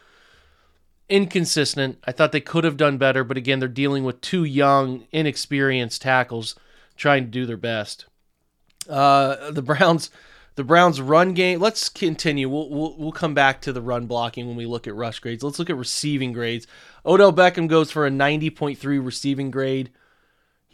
inconsistent. 1.09 1.99
I 2.05 2.13
thought 2.13 2.33
they 2.33 2.41
could 2.41 2.65
have 2.65 2.77
done 2.77 2.99
better, 2.99 3.23
but 3.23 3.37
again, 3.37 3.61
they're 3.61 3.69
dealing 3.69 4.05
with 4.05 4.21
two 4.21 4.45
young, 4.45 5.07
inexperienced 5.13 6.03
tackles 6.03 6.57
trying 6.97 7.25
to 7.25 7.31
do 7.31 7.47
their 7.47 7.57
best. 7.57 8.07
Uh, 8.89 9.51
the 9.51 9.63
Browns, 9.63 10.11
the 10.55 10.65
Browns 10.65 11.01
run 11.01 11.35
game. 11.35 11.61
Let's 11.61 11.89
continue. 11.89 12.49
We'll, 12.49 12.71
we'll 12.71 12.97
we'll 12.97 13.13
come 13.13 13.35
back 13.35 13.61
to 13.63 13.73
the 13.73 13.83
run 13.83 14.07
blocking 14.07 14.47
when 14.47 14.57
we 14.57 14.67
look 14.67 14.87
at 14.87 14.95
rush 14.95 15.19
grades. 15.19 15.43
Let's 15.43 15.59
look 15.59 15.71
at 15.71 15.77
receiving 15.77 16.33
grades. 16.33 16.67
Odell 17.05 17.33
Beckham 17.33 17.69
goes 17.69 17.91
for 17.91 18.07
a 18.07 18.11
90.3 18.11 19.05
receiving 19.05 19.51
grade. 19.51 19.91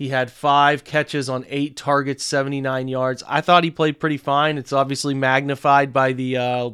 He 0.02 0.08
had 0.08 0.32
five 0.32 0.82
catches 0.82 1.28
on 1.28 1.46
eight 1.48 1.76
targets, 1.76 2.24
79 2.24 2.88
yards. 2.88 3.22
I 3.24 3.40
thought 3.40 3.62
he 3.62 3.70
played 3.70 4.00
pretty 4.00 4.16
fine. 4.16 4.58
It's 4.58 4.72
obviously 4.72 5.14
magnified 5.14 5.92
by 5.92 6.12
the 6.12 6.38
uh, 6.38 6.70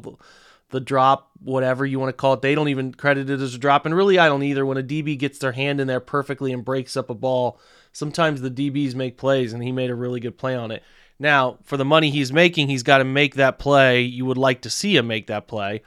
the 0.71 0.79
drop, 0.79 1.29
whatever 1.39 1.85
you 1.85 1.99
want 1.99 2.09
to 2.09 2.19
call 2.19 2.33
it. 2.33 2.41
They 2.41 2.55
don't 2.55 2.69
even 2.69 2.91
credit 2.91 3.29
it 3.29 3.39
as 3.39 3.53
a 3.53 3.59
drop, 3.59 3.85
and 3.85 3.95
really, 3.95 4.17
I 4.17 4.29
don't 4.29 4.41
either. 4.41 4.65
When 4.65 4.79
a 4.79 4.81
DB 4.81 5.15
gets 5.15 5.37
their 5.37 5.51
hand 5.51 5.79
in 5.79 5.85
there 5.85 5.99
perfectly 5.99 6.51
and 6.51 6.65
breaks 6.65 6.97
up 6.97 7.11
a 7.11 7.13
ball, 7.13 7.59
sometimes 7.93 8.41
the 8.41 8.49
DBs 8.49 8.95
make 8.95 9.15
plays, 9.15 9.53
and 9.53 9.61
he 9.61 9.71
made 9.71 9.91
a 9.91 9.95
really 9.95 10.19
good 10.19 10.39
play 10.39 10.55
on 10.55 10.71
it. 10.71 10.81
Now, 11.19 11.59
for 11.61 11.77
the 11.77 11.85
money 11.85 12.09
he's 12.09 12.33
making, 12.33 12.67
he's 12.67 12.81
got 12.81 12.97
to 12.97 13.03
make 13.03 13.35
that 13.35 13.59
play. 13.59 14.01
You 14.01 14.25
would 14.25 14.39
like 14.39 14.61
to 14.61 14.71
see 14.71 14.97
him 14.97 15.05
make 15.05 15.27
that 15.27 15.47
play. 15.47 15.83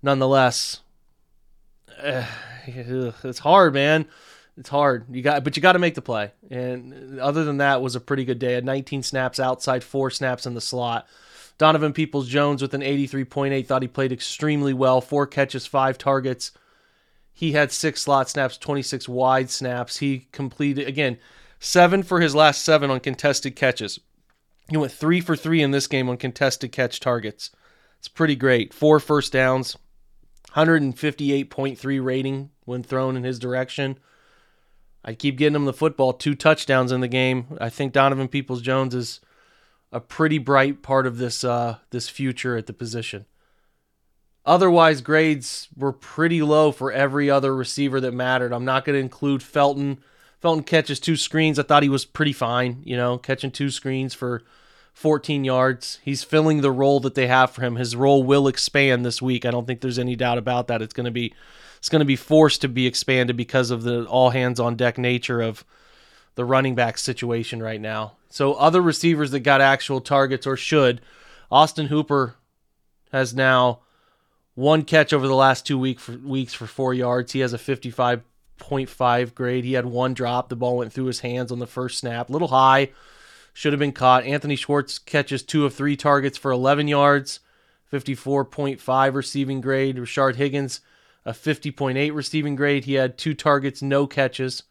Nonetheless, 0.00 0.78
uh, 2.00 2.24
it's 2.68 3.40
hard, 3.40 3.74
man 3.74 4.06
it's 4.56 4.68
hard. 4.68 5.06
You 5.14 5.22
got, 5.22 5.44
but 5.44 5.56
you 5.56 5.62
got 5.62 5.72
to 5.72 5.78
make 5.78 5.94
the 5.94 6.02
play. 6.02 6.32
And 6.50 7.18
other 7.18 7.44
than 7.44 7.58
that, 7.58 7.82
was 7.82 7.96
a 7.96 8.00
pretty 8.00 8.24
good 8.24 8.38
day. 8.38 8.54
At 8.54 8.64
19 8.64 9.02
snaps 9.02 9.40
outside, 9.40 9.82
four 9.82 10.10
snaps 10.10 10.46
in 10.46 10.54
the 10.54 10.60
slot. 10.60 11.06
Donovan 11.58 11.92
Peoples 11.92 12.28
Jones 12.28 12.62
with 12.62 12.74
an 12.74 12.80
83.8 12.80 13.66
thought 13.66 13.82
he 13.82 13.88
played 13.88 14.12
extremely 14.12 14.72
well. 14.72 15.00
Four 15.00 15.26
catches, 15.26 15.66
five 15.66 15.98
targets. 15.98 16.52
He 17.32 17.52
had 17.52 17.72
six 17.72 18.02
slot 18.02 18.28
snaps, 18.28 18.56
26 18.58 19.08
wide 19.08 19.50
snaps. 19.50 19.98
He 19.98 20.28
completed 20.32 20.86
again 20.86 21.18
seven 21.58 22.02
for 22.02 22.20
his 22.20 22.34
last 22.34 22.64
seven 22.64 22.90
on 22.90 23.00
contested 23.00 23.56
catches. 23.56 23.98
He 24.70 24.76
went 24.76 24.92
three 24.92 25.20
for 25.20 25.36
three 25.36 25.62
in 25.62 25.72
this 25.72 25.86
game 25.86 26.08
on 26.08 26.16
contested 26.16 26.72
catch 26.72 27.00
targets. 27.00 27.50
It's 27.98 28.08
pretty 28.08 28.36
great. 28.36 28.72
Four 28.72 29.00
first 29.00 29.32
downs, 29.32 29.76
158.3 30.54 32.04
rating 32.04 32.50
when 32.64 32.82
thrown 32.82 33.16
in 33.16 33.24
his 33.24 33.38
direction. 33.38 33.98
I 35.04 35.14
keep 35.14 35.36
getting 35.36 35.56
him 35.56 35.66
the 35.66 35.72
football, 35.72 36.12
two 36.12 36.34
touchdowns 36.34 36.90
in 36.90 37.00
the 37.00 37.08
game. 37.08 37.58
I 37.60 37.68
think 37.68 37.92
Donovan 37.92 38.28
Peoples 38.28 38.62
Jones 38.62 38.94
is 38.94 39.20
a 39.92 40.00
pretty 40.00 40.38
bright 40.38 40.82
part 40.82 41.06
of 41.06 41.18
this 41.18 41.44
uh, 41.44 41.78
this 41.90 42.08
future 42.08 42.56
at 42.56 42.66
the 42.66 42.72
position. 42.72 43.26
Otherwise, 44.46 45.00
grades 45.00 45.68
were 45.76 45.92
pretty 45.92 46.42
low 46.42 46.70
for 46.70 46.92
every 46.92 47.30
other 47.30 47.54
receiver 47.54 48.00
that 48.00 48.12
mattered. 48.12 48.52
I'm 48.52 48.64
not 48.64 48.84
going 48.84 48.94
to 48.94 49.00
include 49.00 49.42
Felton. 49.42 50.00
Felton 50.40 50.64
catches 50.64 51.00
two 51.00 51.16
screens. 51.16 51.58
I 51.58 51.62
thought 51.62 51.82
he 51.82 51.88
was 51.88 52.04
pretty 52.04 52.34
fine, 52.34 52.82
you 52.84 52.96
know, 52.96 53.16
catching 53.16 53.50
two 53.50 53.70
screens 53.70 54.12
for 54.12 54.42
14 54.92 55.44
yards. 55.44 55.98
He's 56.02 56.24
filling 56.24 56.60
the 56.60 56.70
role 56.70 57.00
that 57.00 57.14
they 57.14 57.26
have 57.26 57.52
for 57.52 57.62
him. 57.62 57.76
His 57.76 57.96
role 57.96 58.22
will 58.22 58.46
expand 58.46 59.04
this 59.04 59.22
week. 59.22 59.46
I 59.46 59.50
don't 59.50 59.66
think 59.66 59.80
there's 59.80 59.98
any 59.98 60.14
doubt 60.14 60.36
about 60.36 60.68
that. 60.68 60.82
It's 60.82 60.94
going 60.94 61.06
to 61.06 61.10
be 61.10 61.32
it's 61.84 61.90
going 61.90 62.00
to 62.00 62.06
be 62.06 62.16
forced 62.16 62.62
to 62.62 62.68
be 62.68 62.86
expanded 62.86 63.36
because 63.36 63.70
of 63.70 63.82
the 63.82 64.06
all 64.06 64.30
hands 64.30 64.58
on 64.58 64.74
deck 64.74 64.96
nature 64.96 65.42
of 65.42 65.66
the 66.34 66.42
running 66.42 66.74
back 66.74 66.96
situation 66.96 67.62
right 67.62 67.78
now. 67.78 68.12
So 68.30 68.54
other 68.54 68.80
receivers 68.80 69.32
that 69.32 69.40
got 69.40 69.60
actual 69.60 70.00
targets 70.00 70.46
or 70.46 70.56
should, 70.56 71.02
Austin 71.50 71.88
Hooper 71.88 72.36
has 73.12 73.34
now 73.34 73.80
one 74.54 74.84
catch 74.84 75.12
over 75.12 75.28
the 75.28 75.34
last 75.34 75.66
two 75.66 75.78
week 75.78 76.00
for, 76.00 76.12
weeks 76.12 76.54
for 76.54 76.66
four 76.66 76.94
yards. 76.94 77.32
He 77.32 77.40
has 77.40 77.52
a 77.52 77.58
55.5 77.58 79.34
grade. 79.34 79.64
He 79.64 79.74
had 79.74 79.84
one 79.84 80.14
drop. 80.14 80.48
The 80.48 80.56
ball 80.56 80.78
went 80.78 80.90
through 80.90 81.04
his 81.04 81.20
hands 81.20 81.52
on 81.52 81.58
the 81.58 81.66
first 81.66 81.98
snap. 81.98 82.30
Little 82.30 82.48
high. 82.48 82.92
Should 83.52 83.74
have 83.74 83.80
been 83.80 83.92
caught. 83.92 84.24
Anthony 84.24 84.56
Schwartz 84.56 84.98
catches 84.98 85.42
two 85.42 85.66
of 85.66 85.74
three 85.74 85.98
targets 85.98 86.38
for 86.38 86.50
11 86.50 86.88
yards, 86.88 87.40
54.5 87.92 89.12
receiving 89.12 89.60
grade. 89.60 89.96
Rashard 89.96 90.36
Higgins 90.36 90.80
a 91.24 91.32
50.8 91.32 92.14
receiving 92.14 92.56
grade. 92.56 92.84
He 92.84 92.94
had 92.94 93.16
two 93.16 93.34
targets, 93.34 93.82
no 93.82 94.06
catches. 94.06 94.64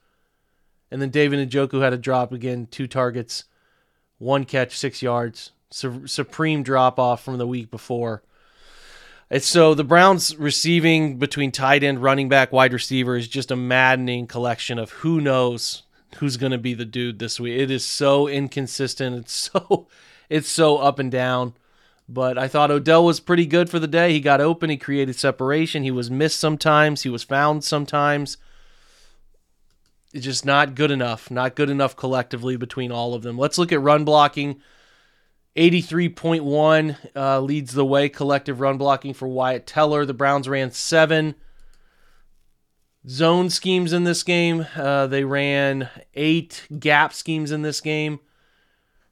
And 0.92 1.02
then 1.02 1.10
David 1.10 1.50
Njoku 1.50 1.82
had 1.82 1.94
a 1.94 1.98
drop 1.98 2.32
again, 2.32 2.68
two 2.70 2.88
targets, 2.88 3.46
one 4.20 4.46
catch, 4.46 4.78
six 4.78 5.02
yards. 5.02 5.52
Su- 5.72 6.06
supreme 6.06 6.62
drop 6.62 7.00
off 7.00 7.24
from 7.24 7.38
the 7.40 7.48
week 7.48 7.72
before. 7.72 8.22
It's 9.32 9.48
so 9.48 9.74
the 9.74 9.84
Browns 9.84 10.38
receiving 10.38 11.18
between 11.18 11.52
tight 11.52 11.84
end, 11.84 12.04
running 12.04 12.30
back, 12.30 12.52
wide 12.52 12.74
receiver 12.74 13.16
is 13.16 13.28
just 13.28 13.50
a 13.50 13.56
maddening 13.56 14.28
collection 14.28 14.78
of 14.78 14.92
who 14.92 15.20
knows 15.20 15.82
who's 16.18 16.38
going 16.38 16.52
to 16.52 16.60
be 16.60 16.76
the 16.76 16.86
dude 16.86 17.18
this 17.18 17.40
week. 17.40 17.60
It 17.60 17.72
is 17.72 17.84
so 17.84 18.28
inconsistent. 18.28 19.16
It's 19.16 19.34
so 19.34 19.88
it's 20.30 20.50
so 20.50 20.78
up 20.78 21.00
and 21.00 21.12
down. 21.12 21.56
But 22.10 22.38
I 22.38 22.48
thought 22.48 22.72
Odell 22.72 23.06
was 23.06 23.20
pretty 23.20 23.46
good 23.46 23.70
for 23.70 23.80
the 23.80 23.88
day. 23.88 24.12
He 24.12 24.20
got 24.20 24.42
open, 24.42 24.70
he 24.70 24.78
created 24.78 25.16
separation. 25.16 25.84
He 25.84 25.92
was 25.92 26.12
missed 26.12 26.40
sometimes, 26.40 27.04
he 27.04 27.10
was 27.10 27.24
found 27.24 27.64
sometimes. 27.64 28.38
It's 30.14 30.26
just 30.26 30.46
not 30.46 30.76
good 30.76 30.92
enough. 30.92 31.32
Not 31.32 31.56
good 31.56 31.70
enough 31.70 31.96
collectively 31.96 32.56
between 32.56 32.92
all 32.92 33.16
of 33.16 33.24
them. 33.24 33.38
Let's 33.38 33.58
look 33.58 33.72
at 33.72 33.82
run 33.82 34.06
blocking. 34.06 34.62
83.1 35.56 36.98
uh, 37.16 37.40
leads 37.40 37.74
the 37.74 37.86
way 37.86 38.10
collective 38.10 38.60
run 38.60 38.78
blocking 38.78 39.14
for 39.14 39.28
Wyatt 39.28 39.66
Teller. 39.66 40.06
The 40.06 40.14
Browns 40.14 40.48
ran 40.48 40.72
seven. 40.72 41.36
zone 43.08 43.50
schemes 43.50 43.94
in 43.94 44.04
this 44.04 44.24
game. 44.24 44.68
Uh, 44.76 45.08
they 45.08 45.24
ran 45.24 45.90
eight 46.14 46.68
gap 46.80 47.14
schemes 47.14 47.52
in 47.52 47.62
this 47.62 47.82
game. 47.82 48.20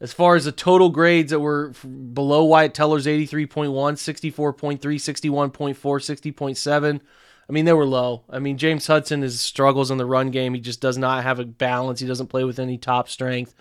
As 0.01 0.11
far 0.11 0.35
as 0.35 0.45
the 0.45 0.51
total 0.51 0.89
grades 0.89 1.29
that 1.29 1.39
were 1.39 1.69
below 1.69 2.43
Wyatt 2.43 2.73
Teller's 2.73 3.05
83.1, 3.05 3.69
64.3, 3.69 4.79
61.4, 4.79 5.75
60.7. 5.75 7.01
I 7.47 7.53
mean, 7.53 7.65
they 7.65 7.73
were 7.73 7.85
low. 7.85 8.23
I 8.27 8.39
mean, 8.39 8.57
James 8.57 8.87
Hudson 8.87 9.21
is 9.21 9.39
struggles 9.39 9.91
in 9.91 9.99
the 9.99 10.05
run 10.07 10.31
game. 10.31 10.55
He 10.55 10.59
just 10.59 10.81
does 10.81 10.97
not 10.97 11.23
have 11.23 11.39
a 11.39 11.45
balance. 11.45 11.99
He 11.99 12.07
doesn't 12.07 12.27
play 12.27 12.43
with 12.43 12.57
any 12.57 12.79
top 12.79 13.09
strength. 13.09 13.53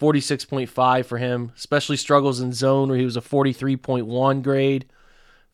46.5 0.00 1.06
for 1.06 1.18
him, 1.18 1.52
especially 1.56 1.96
struggles 1.96 2.40
in 2.40 2.52
zone 2.52 2.88
where 2.88 2.98
he 2.98 3.04
was 3.04 3.16
a 3.16 3.20
43.1 3.20 4.42
grade, 4.42 4.86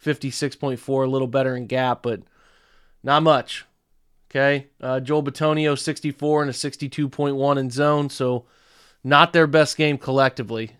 56.4, 0.02 1.04
a 1.04 1.10
little 1.10 1.28
better 1.28 1.54
in 1.54 1.66
gap, 1.66 2.02
but 2.02 2.22
not 3.02 3.22
much. 3.22 3.66
Okay. 4.30 4.68
Uh, 4.80 5.00
Joel 5.00 5.22
Bitonio, 5.22 5.78
64 5.78 6.42
and 6.42 6.50
a 6.50 6.54
62.1 6.54 7.58
in 7.58 7.68
zone. 7.68 8.08
So 8.08 8.46
not 9.02 9.32
their 9.32 9.46
best 9.46 9.76
game 9.76 9.98
collectively. 9.98 10.72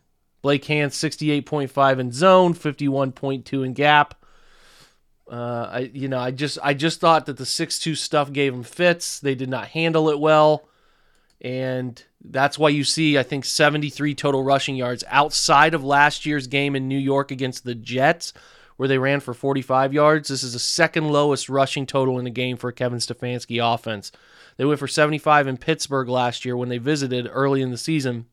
Blake 0.43 0.65
Hance, 0.65 0.97
68.5 0.99 1.99
in 1.99 2.13
zone, 2.13 2.55
51.2 2.55 3.65
in 3.65 3.73
gap. 3.75 4.15
Uh, 5.31 5.71
I 5.73 5.79
you 5.93 6.09
know 6.09 6.19
I 6.19 6.33
just 6.33 6.59
I 6.61 6.75
just 6.75 7.01
thought 7.01 7.27
that 7.27 7.37
the 7.37 7.47
six 7.47 7.79
two 7.79 7.95
stuff 7.95 8.33
gave 8.33 8.53
them 8.53 8.65
fits. 8.65 9.21
They 9.21 9.37
did 9.37 9.49
not 9.49 9.69
handle 9.69 10.09
it 10.09 10.19
well, 10.19 10.69
and 11.41 12.03
that's 12.25 12.59
why 12.59 12.71
you 12.71 12.83
see 12.83 13.17
I 13.17 13.23
think 13.23 13.45
73 13.45 14.17
total 14.17 14.43
rushing 14.43 14.75
yards 14.75 15.05
outside 15.07 15.73
of 15.73 15.85
last 15.85 16.27
year's 16.27 16.49
game 16.49 16.75
in 16.75 16.89
New 16.89 16.99
York 16.99 17.31
against 17.31 17.63
the 17.63 17.77
Jets, 17.77 18.33
where 18.77 18.89
they 18.89 18.99
ran 18.99 19.21
for 19.21 19.33
45 19.33 19.93
yards. 19.93 20.31
This 20.31 20.43
is 20.43 20.55
the 20.55 20.59
second 20.59 21.13
lowest 21.13 21.49
rushing 21.49 21.87
total 21.87 22.19
in 22.19 22.27
a 22.27 22.31
game 22.31 22.57
for 22.57 22.71
a 22.71 22.73
Kevin 22.73 22.99
Stefanski 22.99 23.63
offense. 23.63 24.11
They 24.61 24.67
went 24.67 24.79
for 24.79 24.87
75 24.87 25.47
in 25.47 25.57
Pittsburgh 25.57 26.11
last 26.11 26.45
year 26.45 26.55
when 26.55 26.69
they 26.69 26.77
visited 26.77 27.27
early 27.33 27.63
in 27.63 27.71
the 27.71 27.79
season. 27.79 28.27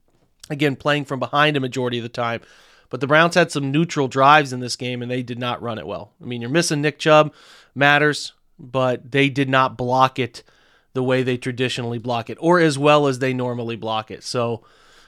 Again, 0.49 0.75
playing 0.75 1.05
from 1.05 1.21
behind 1.21 1.55
a 1.55 1.61
majority 1.61 1.99
of 1.99 2.03
the 2.03 2.09
time. 2.09 2.41
But 2.89 2.99
the 2.99 3.07
Browns 3.07 3.35
had 3.35 3.49
some 3.49 3.71
neutral 3.71 4.09
drives 4.09 4.51
in 4.51 4.59
this 4.59 4.75
game 4.75 5.01
and 5.01 5.09
they 5.09 5.23
did 5.23 5.39
not 5.39 5.61
run 5.61 5.79
it 5.79 5.87
well. 5.87 6.11
I 6.21 6.25
mean, 6.25 6.41
you're 6.41 6.49
missing 6.49 6.81
Nick 6.81 6.99
Chubb, 6.99 7.33
matters, 7.73 8.33
but 8.59 9.09
they 9.09 9.29
did 9.29 9.47
not 9.47 9.77
block 9.77 10.19
it 10.19 10.43
the 10.91 11.01
way 11.01 11.23
they 11.23 11.37
traditionally 11.37 11.97
block 11.97 12.29
it 12.29 12.37
or 12.41 12.59
as 12.59 12.77
well 12.77 13.07
as 13.07 13.19
they 13.19 13.31
normally 13.31 13.77
block 13.77 14.11
it. 14.11 14.21
So 14.21 14.65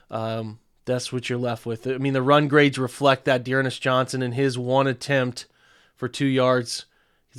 um, 0.10 0.60
that's 0.86 1.12
what 1.12 1.30
you're 1.30 1.38
left 1.38 1.66
with. 1.66 1.86
I 1.86 1.98
mean, 1.98 2.14
the 2.14 2.22
run 2.22 2.48
grades 2.48 2.80
reflect 2.80 3.26
that. 3.26 3.44
D'Ernest 3.44 3.82
Johnson 3.82 4.22
and 4.22 4.36
his 4.36 4.58
one 4.58 4.88
attempt 4.88 5.48
for 5.98 6.08
two 6.08 6.28
yards. 6.28 6.86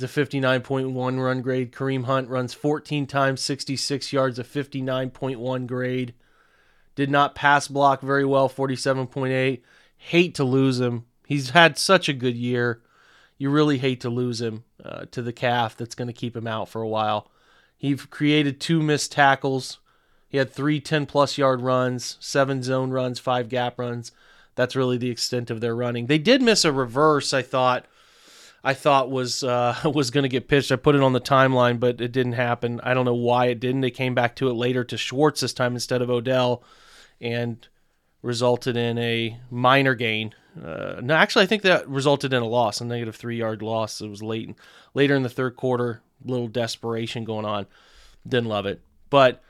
A 0.03 0.07
59.1 0.07 1.23
run 1.23 1.41
grade. 1.41 1.71
Kareem 1.71 2.05
Hunt 2.05 2.29
runs 2.29 2.53
14 2.53 3.07
times, 3.07 3.41
66 3.41 4.13
yards, 4.13 4.39
a 4.39 4.43
59.1 4.43 5.67
grade. 5.67 6.13
Did 6.95 7.09
not 7.09 7.35
pass 7.35 7.67
block 7.67 8.01
very 8.01 8.25
well, 8.25 8.49
47.8. 8.49 9.61
Hate 9.97 10.35
to 10.35 10.43
lose 10.43 10.79
him. 10.79 11.05
He's 11.25 11.51
had 11.51 11.77
such 11.77 12.09
a 12.09 12.13
good 12.13 12.35
year. 12.35 12.81
You 13.37 13.49
really 13.49 13.77
hate 13.77 14.01
to 14.01 14.09
lose 14.09 14.41
him 14.41 14.65
uh, 14.83 15.05
to 15.11 15.21
the 15.21 15.33
calf 15.33 15.77
that's 15.77 15.95
going 15.95 16.07
to 16.07 16.13
keep 16.13 16.35
him 16.35 16.47
out 16.47 16.69
for 16.69 16.81
a 16.81 16.87
while. 16.87 17.31
He 17.77 17.95
created 17.95 18.59
two 18.59 18.83
missed 18.83 19.11
tackles. 19.11 19.79
He 20.29 20.37
had 20.37 20.51
three 20.51 20.79
10 20.79 21.07
plus 21.07 21.37
yard 21.37 21.61
runs, 21.61 22.17
seven 22.19 22.61
zone 22.63 22.91
runs, 22.91 23.19
five 23.19 23.49
gap 23.49 23.79
runs. 23.79 24.11
That's 24.55 24.75
really 24.75 24.97
the 24.97 25.09
extent 25.09 25.49
of 25.49 25.61
their 25.61 25.75
running. 25.75 26.05
They 26.05 26.17
did 26.17 26.41
miss 26.41 26.63
a 26.63 26.71
reverse, 26.71 27.33
I 27.33 27.41
thought. 27.41 27.85
I 28.63 28.73
thought 28.73 29.09
was 29.09 29.43
uh, 29.43 29.75
was 29.93 30.11
going 30.11 30.23
to 30.23 30.29
get 30.29 30.47
pitched. 30.47 30.71
I 30.71 30.75
put 30.75 30.95
it 30.95 31.01
on 31.01 31.13
the 31.13 31.21
timeline, 31.21 31.79
but 31.79 32.01
it 32.01 32.11
didn't 32.11 32.33
happen. 32.33 32.79
I 32.83 32.93
don't 32.93 33.05
know 33.05 33.13
why 33.13 33.47
it 33.47 33.59
didn't. 33.59 33.81
They 33.81 33.91
came 33.91 34.15
back 34.15 34.35
to 34.37 34.49
it 34.49 34.53
later 34.53 34.83
to 34.83 34.97
Schwartz 34.97 35.41
this 35.41 35.53
time 35.53 35.73
instead 35.73 36.01
of 36.01 36.09
Odell, 36.09 36.63
and 37.19 37.67
resulted 38.21 38.77
in 38.77 38.97
a 38.97 39.39
minor 39.49 39.95
gain. 39.95 40.33
Uh, 40.61 40.99
no, 41.01 41.13
actually, 41.13 41.43
I 41.43 41.47
think 41.47 41.63
that 41.63 41.87
resulted 41.87 42.33
in 42.33 42.43
a 42.43 42.47
loss, 42.47 42.81
a 42.81 42.85
negative 42.85 43.15
three 43.15 43.37
yard 43.37 43.61
loss. 43.61 44.01
It 44.01 44.09
was 44.09 44.21
late, 44.21 44.53
later 44.93 45.15
in 45.15 45.23
the 45.23 45.29
third 45.29 45.55
quarter, 45.55 46.01
little 46.23 46.47
desperation 46.47 47.23
going 47.23 47.45
on. 47.45 47.65
Didn't 48.27 48.49
love 48.49 48.67
it, 48.67 48.81
but 49.09 49.41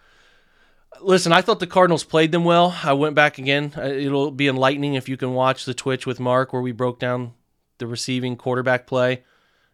listen, 1.01 1.33
I 1.33 1.41
thought 1.41 1.59
the 1.59 1.67
Cardinals 1.67 2.05
played 2.05 2.31
them 2.31 2.45
well. 2.45 2.77
I 2.83 2.93
went 2.93 3.15
back 3.15 3.37
again. 3.37 3.73
Uh, 3.75 3.83
it'll 3.83 4.31
be 4.31 4.47
enlightening 4.47 4.93
if 4.93 5.09
you 5.09 5.17
can 5.17 5.33
watch 5.33 5.65
the 5.65 5.73
Twitch 5.73 6.05
with 6.05 6.19
Mark 6.19 6.53
where 6.53 6.61
we 6.61 6.71
broke 6.71 6.99
down 6.99 7.33
the 7.81 7.87
receiving 7.87 8.37
quarterback 8.37 8.87
play. 8.87 9.23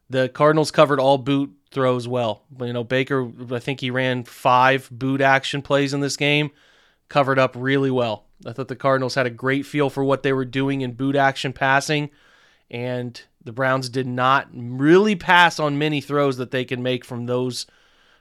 The 0.09 0.29
Cardinals 0.29 0.71
covered 0.71 0.99
all 0.99 1.17
boot 1.17 1.51
throws 1.69 2.07
well. 2.07 2.43
You 2.59 2.71
know, 2.71 2.85
Baker, 2.85 3.29
I 3.51 3.59
think 3.59 3.81
he 3.81 3.91
ran 3.91 4.23
five 4.23 4.89
boot 4.89 5.19
action 5.19 5.61
plays 5.61 5.93
in 5.93 5.99
this 5.99 6.15
game, 6.15 6.51
covered 7.09 7.37
up 7.37 7.53
really 7.55 7.91
well. 7.91 8.23
I 8.45 8.53
thought 8.53 8.69
the 8.69 8.75
Cardinals 8.77 9.15
had 9.15 9.25
a 9.25 9.31
great 9.31 9.65
feel 9.65 9.89
for 9.89 10.05
what 10.05 10.23
they 10.23 10.31
were 10.31 10.45
doing 10.45 10.79
in 10.79 10.93
boot 10.93 11.17
action 11.17 11.51
passing, 11.51 12.09
and 12.71 13.21
the 13.43 13.51
Browns 13.51 13.89
did 13.89 14.07
not 14.07 14.47
really 14.53 15.15
pass 15.15 15.59
on 15.59 15.77
many 15.77 15.99
throws 15.99 16.37
that 16.37 16.51
they 16.51 16.63
can 16.63 16.81
make 16.81 17.03
from 17.03 17.25
those 17.25 17.67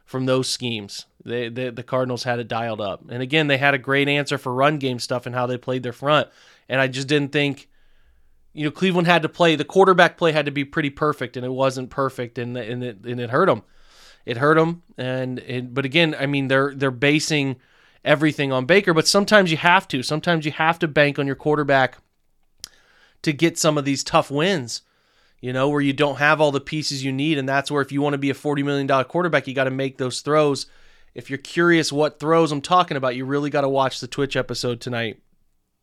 from 0.04 0.26
those 0.26 0.48
schemes. 0.48 1.06
They, 1.24 1.48
they, 1.48 1.70
the 1.70 1.82
Cardinals 1.82 2.24
had 2.24 2.38
it 2.38 2.48
dialed 2.48 2.80
up, 2.80 3.04
and 3.08 3.22
again, 3.22 3.46
they 3.46 3.58
had 3.58 3.74
a 3.74 3.78
great 3.78 4.08
answer 4.08 4.38
for 4.38 4.52
run 4.52 4.78
game 4.78 4.98
stuff 4.98 5.26
and 5.26 5.34
how 5.34 5.46
they 5.46 5.58
played 5.58 5.82
their 5.84 5.92
front. 5.92 6.28
And 6.68 6.80
I 6.80 6.88
just 6.88 7.06
didn't 7.06 7.32
think, 7.32 7.68
you 8.56 8.64
know, 8.64 8.70
Cleveland 8.70 9.06
had 9.06 9.20
to 9.20 9.28
play 9.28 9.54
the 9.54 9.64
quarterback 9.64 10.16
play 10.16 10.32
had 10.32 10.46
to 10.46 10.50
be 10.50 10.64
pretty 10.64 10.88
perfect, 10.88 11.36
and 11.36 11.44
it 11.44 11.50
wasn't 11.50 11.90
perfect, 11.90 12.38
and 12.38 12.56
and 12.56 12.82
it 12.82 13.04
and 13.04 13.20
it 13.20 13.28
hurt 13.28 13.46
them. 13.46 13.62
It 14.24 14.38
hurt 14.38 14.56
them, 14.56 14.82
and 14.96 15.38
it, 15.40 15.74
but 15.74 15.84
again, 15.84 16.16
I 16.18 16.24
mean, 16.24 16.48
they're 16.48 16.74
they're 16.74 16.90
basing 16.90 17.56
everything 18.02 18.52
on 18.52 18.64
Baker, 18.64 18.94
but 18.94 19.06
sometimes 19.06 19.50
you 19.50 19.58
have 19.58 19.86
to. 19.88 20.02
Sometimes 20.02 20.46
you 20.46 20.52
have 20.52 20.78
to 20.78 20.88
bank 20.88 21.18
on 21.18 21.26
your 21.26 21.36
quarterback 21.36 21.98
to 23.20 23.32
get 23.34 23.58
some 23.58 23.76
of 23.76 23.84
these 23.84 24.02
tough 24.02 24.30
wins, 24.30 24.80
you 25.42 25.52
know, 25.52 25.68
where 25.68 25.82
you 25.82 25.92
don't 25.92 26.16
have 26.16 26.40
all 26.40 26.50
the 26.50 26.60
pieces 26.60 27.04
you 27.04 27.12
need. 27.12 27.36
And 27.36 27.46
that's 27.46 27.70
where, 27.70 27.82
if 27.82 27.92
you 27.92 28.00
want 28.00 28.14
to 28.14 28.18
be 28.18 28.30
a 28.30 28.34
$40 28.34 28.64
million 28.64 29.04
quarterback, 29.04 29.46
you 29.46 29.54
got 29.54 29.64
to 29.64 29.70
make 29.70 29.98
those 29.98 30.20
throws. 30.22 30.66
If 31.14 31.28
you're 31.28 31.38
curious 31.38 31.92
what 31.92 32.20
throws 32.20 32.52
I'm 32.52 32.60
talking 32.62 32.96
about, 32.96 33.16
you 33.16 33.26
really 33.26 33.50
got 33.50 33.62
to 33.62 33.68
watch 33.68 34.00
the 34.00 34.06
Twitch 34.06 34.36
episode 34.36 34.80
tonight 34.80 35.20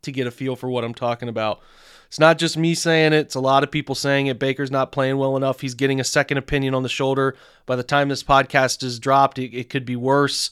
to 0.04 0.12
get 0.12 0.28
a 0.28 0.32
feel 0.32 0.56
for 0.56 0.70
what 0.70 0.84
I'm 0.84 0.94
talking 0.94 1.30
about. 1.30 1.62
It's 2.14 2.20
not 2.20 2.38
just 2.38 2.58
me 2.58 2.76
saying 2.76 3.14
it, 3.14 3.22
it's 3.22 3.34
a 3.34 3.40
lot 3.40 3.64
of 3.64 3.72
people 3.72 3.96
saying 3.96 4.28
it. 4.28 4.38
Baker's 4.38 4.70
not 4.70 4.92
playing 4.92 5.18
well 5.18 5.36
enough. 5.36 5.62
He's 5.62 5.74
getting 5.74 6.00
a 6.00 6.04
second 6.04 6.38
opinion 6.38 6.76
on 6.76 6.84
the 6.84 6.88
shoulder. 6.88 7.36
By 7.66 7.76
the 7.76 7.82
time 7.82 8.08
this 8.08 8.22
podcast 8.22 8.84
is 8.84 9.00
dropped, 9.00 9.40
it, 9.40 9.52
it 9.58 9.68
could 9.68 9.84
be 9.84 9.96
worse. 9.96 10.52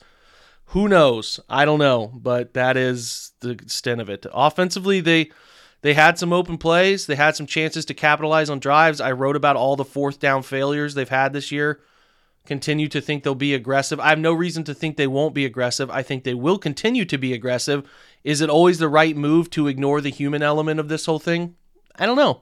Who 0.69 0.87
knows? 0.87 1.39
I 1.47 1.65
don't 1.65 1.77
know, 1.77 2.13
but 2.15 2.55
that 2.55 2.77
is 2.77 3.33
the 3.41 3.51
extent 3.51 4.01
of 4.01 4.09
it. 4.09 4.25
Offensively, 4.33 5.01
they 5.01 5.29
they 5.83 5.93
had 5.93 6.17
some 6.17 6.33
open 6.33 6.57
plays. 6.57 7.05
They 7.05 7.13
had 7.13 7.35
some 7.35 7.45
chances 7.45 7.85
to 7.85 7.93
capitalize 7.93 8.49
on 8.49 8.57
drives. 8.57 8.99
I 8.99 9.11
wrote 9.11 9.35
about 9.35 9.55
all 9.55 9.75
the 9.75 9.85
fourth 9.85 10.19
down 10.19 10.41
failures 10.41 10.95
they've 10.95 11.07
had 11.07 11.31
this 11.31 11.51
year. 11.51 11.79
Continue 12.45 12.87
to 12.87 13.01
think 13.01 13.23
they'll 13.23 13.35
be 13.35 13.53
aggressive. 13.53 13.99
I 13.99 14.09
have 14.09 14.19
no 14.19 14.33
reason 14.33 14.63
to 14.65 14.73
think 14.73 14.97
they 14.97 15.07
won't 15.07 15.35
be 15.35 15.45
aggressive. 15.45 15.89
I 15.91 16.01
think 16.01 16.23
they 16.23 16.33
will 16.33 16.57
continue 16.57 17.05
to 17.05 17.17
be 17.17 17.33
aggressive. 17.33 17.87
Is 18.23 18.41
it 18.41 18.49
always 18.49 18.79
the 18.79 18.89
right 18.89 19.15
move 19.15 19.49
to 19.51 19.67
ignore 19.67 20.01
the 20.01 20.09
human 20.09 20.41
element 20.41 20.79
of 20.79 20.89
this 20.89 21.05
whole 21.05 21.19
thing? 21.19 21.55
I 21.97 22.05
don't 22.05 22.17
know. 22.17 22.41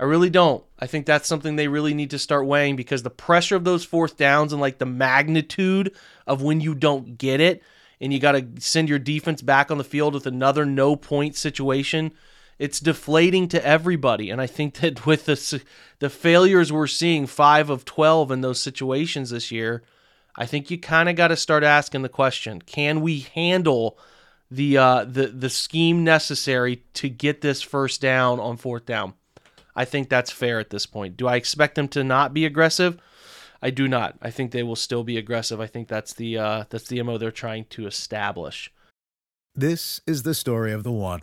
I 0.00 0.04
really 0.04 0.30
don't. 0.30 0.64
I 0.78 0.86
think 0.86 1.06
that's 1.06 1.26
something 1.26 1.56
they 1.56 1.68
really 1.68 1.94
need 1.94 2.10
to 2.10 2.18
start 2.18 2.46
weighing 2.46 2.76
because 2.76 3.02
the 3.02 3.10
pressure 3.10 3.56
of 3.56 3.64
those 3.64 3.84
fourth 3.84 4.16
downs 4.16 4.52
and 4.52 4.60
like 4.60 4.78
the 4.78 4.86
magnitude 4.86 5.92
of 6.26 6.42
when 6.42 6.60
you 6.60 6.74
don't 6.74 7.18
get 7.18 7.40
it 7.40 7.62
and 8.00 8.12
you 8.12 8.20
got 8.20 8.32
to 8.32 8.46
send 8.60 8.88
your 8.88 9.00
defense 9.00 9.42
back 9.42 9.70
on 9.70 9.78
the 9.78 9.84
field 9.84 10.14
with 10.14 10.26
another 10.26 10.64
no 10.64 10.94
point 10.94 11.34
situation, 11.34 12.12
it's 12.58 12.80
deflating 12.80 13.48
to 13.48 13.64
everybody. 13.64 14.30
And 14.30 14.40
I 14.40 14.46
think 14.46 14.74
that 14.74 15.06
with 15.06 15.26
the 15.26 15.62
the 16.00 16.10
failures 16.10 16.72
we're 16.72 16.86
seeing, 16.86 17.26
5 17.26 17.70
of 17.70 17.84
12 17.84 18.30
in 18.30 18.40
those 18.40 18.60
situations 18.60 19.30
this 19.30 19.50
year, 19.50 19.82
I 20.36 20.46
think 20.46 20.70
you 20.70 20.78
kind 20.78 21.08
of 21.08 21.16
got 21.16 21.28
to 21.28 21.36
start 21.36 21.64
asking 21.64 22.02
the 22.02 22.08
question, 22.08 22.62
can 22.62 23.00
we 23.00 23.20
handle 23.20 23.98
the 24.50 24.78
uh, 24.78 25.04
the 25.04 25.26
the 25.26 25.50
scheme 25.50 26.04
necessary 26.04 26.82
to 26.94 27.08
get 27.08 27.40
this 27.40 27.62
first 27.62 28.00
down 28.00 28.40
on 28.40 28.56
fourth 28.56 28.86
down? 28.86 29.14
I 29.74 29.84
think 29.84 30.08
that's 30.08 30.30
fair 30.30 30.58
at 30.58 30.70
this 30.70 30.86
point. 30.86 31.16
Do 31.16 31.28
I 31.28 31.36
expect 31.36 31.76
them 31.76 31.88
to 31.88 32.02
not 32.02 32.34
be 32.34 32.44
aggressive? 32.44 33.00
I 33.60 33.70
do 33.70 33.88
not. 33.88 34.16
I 34.22 34.30
think 34.30 34.50
they 34.50 34.62
will 34.62 34.76
still 34.76 35.04
be 35.04 35.16
aggressive. 35.16 35.60
I 35.60 35.66
think 35.66 35.88
that's 35.88 36.14
the 36.14 36.38
uh, 36.38 36.64
that's 36.70 36.88
the 36.88 37.02
mo 37.02 37.18
they're 37.18 37.30
trying 37.30 37.64
to 37.70 37.86
establish. 37.86 38.72
This 39.54 40.00
is 40.06 40.22
the 40.22 40.34
story 40.34 40.72
of 40.72 40.84
the 40.84 40.92
one. 40.92 41.22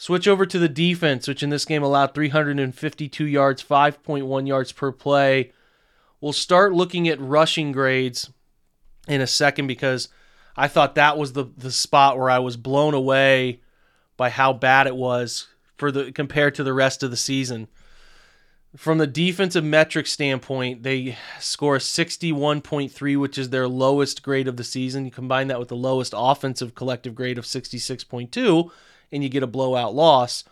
Switch 0.00 0.26
over 0.26 0.46
to 0.46 0.58
the 0.58 0.66
defense, 0.66 1.28
which 1.28 1.42
in 1.42 1.50
this 1.50 1.66
game 1.66 1.82
allowed 1.82 2.14
352 2.14 3.26
yards, 3.26 3.62
5.1 3.62 4.48
yards 4.48 4.72
per 4.72 4.90
play. 4.92 5.52
We'll 6.22 6.32
start 6.32 6.72
looking 6.72 7.06
at 7.06 7.20
rushing 7.20 7.70
grades 7.70 8.30
in 9.06 9.20
a 9.20 9.26
second 9.26 9.66
because 9.66 10.08
I 10.56 10.68
thought 10.68 10.94
that 10.94 11.18
was 11.18 11.34
the 11.34 11.44
the 11.54 11.70
spot 11.70 12.16
where 12.16 12.30
I 12.30 12.38
was 12.38 12.56
blown 12.56 12.94
away 12.94 13.60
by 14.16 14.30
how 14.30 14.54
bad 14.54 14.86
it 14.86 14.96
was 14.96 15.48
for 15.76 15.92
the 15.92 16.12
compared 16.12 16.54
to 16.54 16.64
the 16.64 16.72
rest 16.72 17.02
of 17.02 17.10
the 17.10 17.16
season. 17.18 17.68
From 18.74 18.96
the 18.96 19.06
defensive 19.06 19.64
metric 19.64 20.06
standpoint, 20.06 20.82
they 20.82 21.18
score 21.40 21.76
61.3, 21.76 23.20
which 23.20 23.36
is 23.36 23.50
their 23.50 23.68
lowest 23.68 24.22
grade 24.22 24.48
of 24.48 24.56
the 24.56 24.64
season. 24.64 25.04
You 25.04 25.10
combine 25.10 25.48
that 25.48 25.58
with 25.58 25.68
the 25.68 25.76
lowest 25.76 26.14
offensive 26.16 26.74
collective 26.74 27.14
grade 27.14 27.36
of 27.36 27.44
66.2, 27.44 28.70
and 29.12 29.22
you 29.22 29.28
get 29.28 29.42
a 29.42 29.46
blowout 29.46 29.94
loss. 29.94 30.44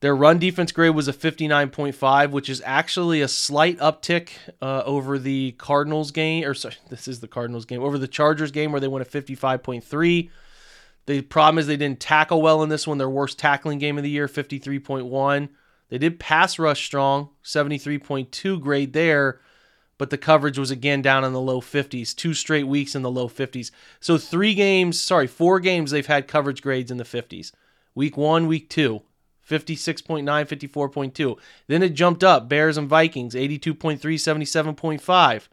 Their 0.00 0.14
run 0.14 0.38
defense 0.38 0.70
grade 0.70 0.94
was 0.94 1.08
a 1.08 1.14
59.5, 1.14 2.30
which 2.30 2.50
is 2.50 2.62
actually 2.66 3.22
a 3.22 3.28
slight 3.28 3.78
uptick 3.78 4.32
uh, 4.60 4.82
over 4.84 5.18
the 5.18 5.52
Cardinals 5.52 6.10
game, 6.10 6.44
or 6.44 6.52
sorry, 6.52 6.74
this 6.90 7.08
is 7.08 7.20
the 7.20 7.28
Cardinals 7.28 7.64
game, 7.64 7.82
over 7.82 7.96
the 7.96 8.06
Chargers 8.06 8.50
game 8.50 8.70
where 8.70 8.80
they 8.80 8.88
went 8.88 9.06
a 9.06 9.10
55.3. 9.10 10.28
The 11.06 11.22
problem 11.22 11.58
is 11.58 11.66
they 11.66 11.76
didn't 11.76 12.00
tackle 12.00 12.42
well 12.42 12.62
in 12.62 12.68
this 12.68 12.86
one. 12.86 12.98
Their 12.98 13.08
worst 13.08 13.38
tackling 13.38 13.78
game 13.78 13.96
of 13.96 14.04
the 14.04 14.10
year, 14.10 14.26
53.1. 14.26 15.48
They 15.88 15.98
did 15.98 16.20
pass 16.20 16.58
rush 16.58 16.84
strong, 16.84 17.30
73.2 17.44 18.60
grade 18.60 18.92
there, 18.94 19.40
but 19.96 20.10
the 20.10 20.18
coverage 20.18 20.58
was 20.58 20.70
again 20.70 21.02
down 21.02 21.24
in 21.24 21.32
the 21.32 21.40
low 21.40 21.60
50s, 21.60 22.14
two 22.14 22.34
straight 22.34 22.66
weeks 22.66 22.94
in 22.94 23.02
the 23.02 23.10
low 23.10 23.28
50s. 23.28 23.70
So 24.00 24.18
three 24.18 24.54
games, 24.54 25.00
sorry, 25.00 25.26
four 25.26 25.60
games 25.60 25.90
they've 25.90 26.06
had 26.06 26.26
coverage 26.26 26.62
grades 26.62 26.90
in 26.90 26.96
the 26.96 27.04
50s. 27.04 27.52
Week 27.94 28.16
one, 28.16 28.46
week 28.46 28.68
two, 28.68 29.02
56.9, 29.48 30.24
54.2. 30.24 31.38
Then 31.66 31.82
it 31.82 31.94
jumped 31.94 32.24
up, 32.24 32.48
Bears 32.48 32.76
and 32.76 32.88
Vikings, 32.88 33.34
82.3, 33.34 33.98
77.5. 33.98 35.48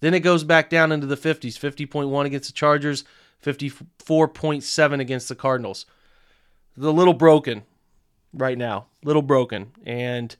Then 0.00 0.14
it 0.14 0.20
goes 0.20 0.44
back 0.44 0.70
down 0.70 0.92
into 0.92 1.06
the 1.06 1.16
50s, 1.16 1.58
50.1 1.58 2.24
against 2.24 2.48
the 2.48 2.54
Chargers, 2.54 3.04
54.7 3.44 5.00
against 5.00 5.28
the 5.28 5.34
Cardinals. 5.34 5.86
A 6.76 6.82
little 6.82 7.14
broken 7.14 7.62
right 8.32 8.58
now, 8.58 8.86
little 9.04 9.22
broken. 9.22 9.72
And 9.84 10.34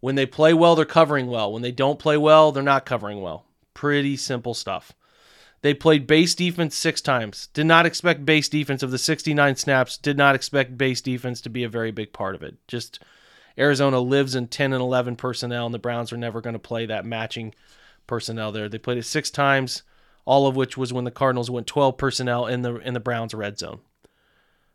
when 0.00 0.16
they 0.16 0.26
play 0.26 0.52
well, 0.52 0.74
they're 0.74 0.84
covering 0.84 1.28
well. 1.28 1.52
When 1.52 1.62
they 1.62 1.72
don't 1.72 1.98
play 1.98 2.16
well, 2.16 2.52
they're 2.52 2.62
not 2.62 2.86
covering 2.86 3.20
well. 3.22 3.46
Pretty 3.72 4.16
simple 4.16 4.54
stuff. 4.54 4.92
They 5.64 5.72
played 5.72 6.06
base 6.06 6.34
defense 6.34 6.76
six 6.76 7.00
times. 7.00 7.46
Did 7.54 7.64
not 7.64 7.86
expect 7.86 8.26
base 8.26 8.50
defense 8.50 8.82
of 8.82 8.90
the 8.90 8.98
69 8.98 9.56
snaps. 9.56 9.96
Did 9.96 10.18
not 10.18 10.34
expect 10.34 10.76
base 10.76 11.00
defense 11.00 11.40
to 11.40 11.48
be 11.48 11.64
a 11.64 11.70
very 11.70 11.90
big 11.90 12.12
part 12.12 12.34
of 12.34 12.42
it. 12.42 12.56
Just 12.68 12.98
Arizona 13.56 13.98
lives 13.98 14.34
in 14.34 14.48
10 14.48 14.74
and 14.74 14.82
11 14.82 15.16
personnel, 15.16 15.64
and 15.64 15.74
the 15.74 15.78
Browns 15.78 16.12
are 16.12 16.18
never 16.18 16.42
going 16.42 16.52
to 16.52 16.58
play 16.58 16.84
that 16.84 17.06
matching 17.06 17.54
personnel 18.06 18.52
there. 18.52 18.68
They 18.68 18.76
played 18.76 18.98
it 18.98 19.06
six 19.06 19.30
times, 19.30 19.84
all 20.26 20.46
of 20.46 20.54
which 20.54 20.76
was 20.76 20.92
when 20.92 21.04
the 21.04 21.10
Cardinals 21.10 21.50
went 21.50 21.66
12 21.66 21.96
personnel 21.96 22.46
in 22.46 22.60
the 22.60 22.74
in 22.80 22.92
the 22.92 23.00
Browns 23.00 23.32
red 23.32 23.58
zone. 23.58 23.80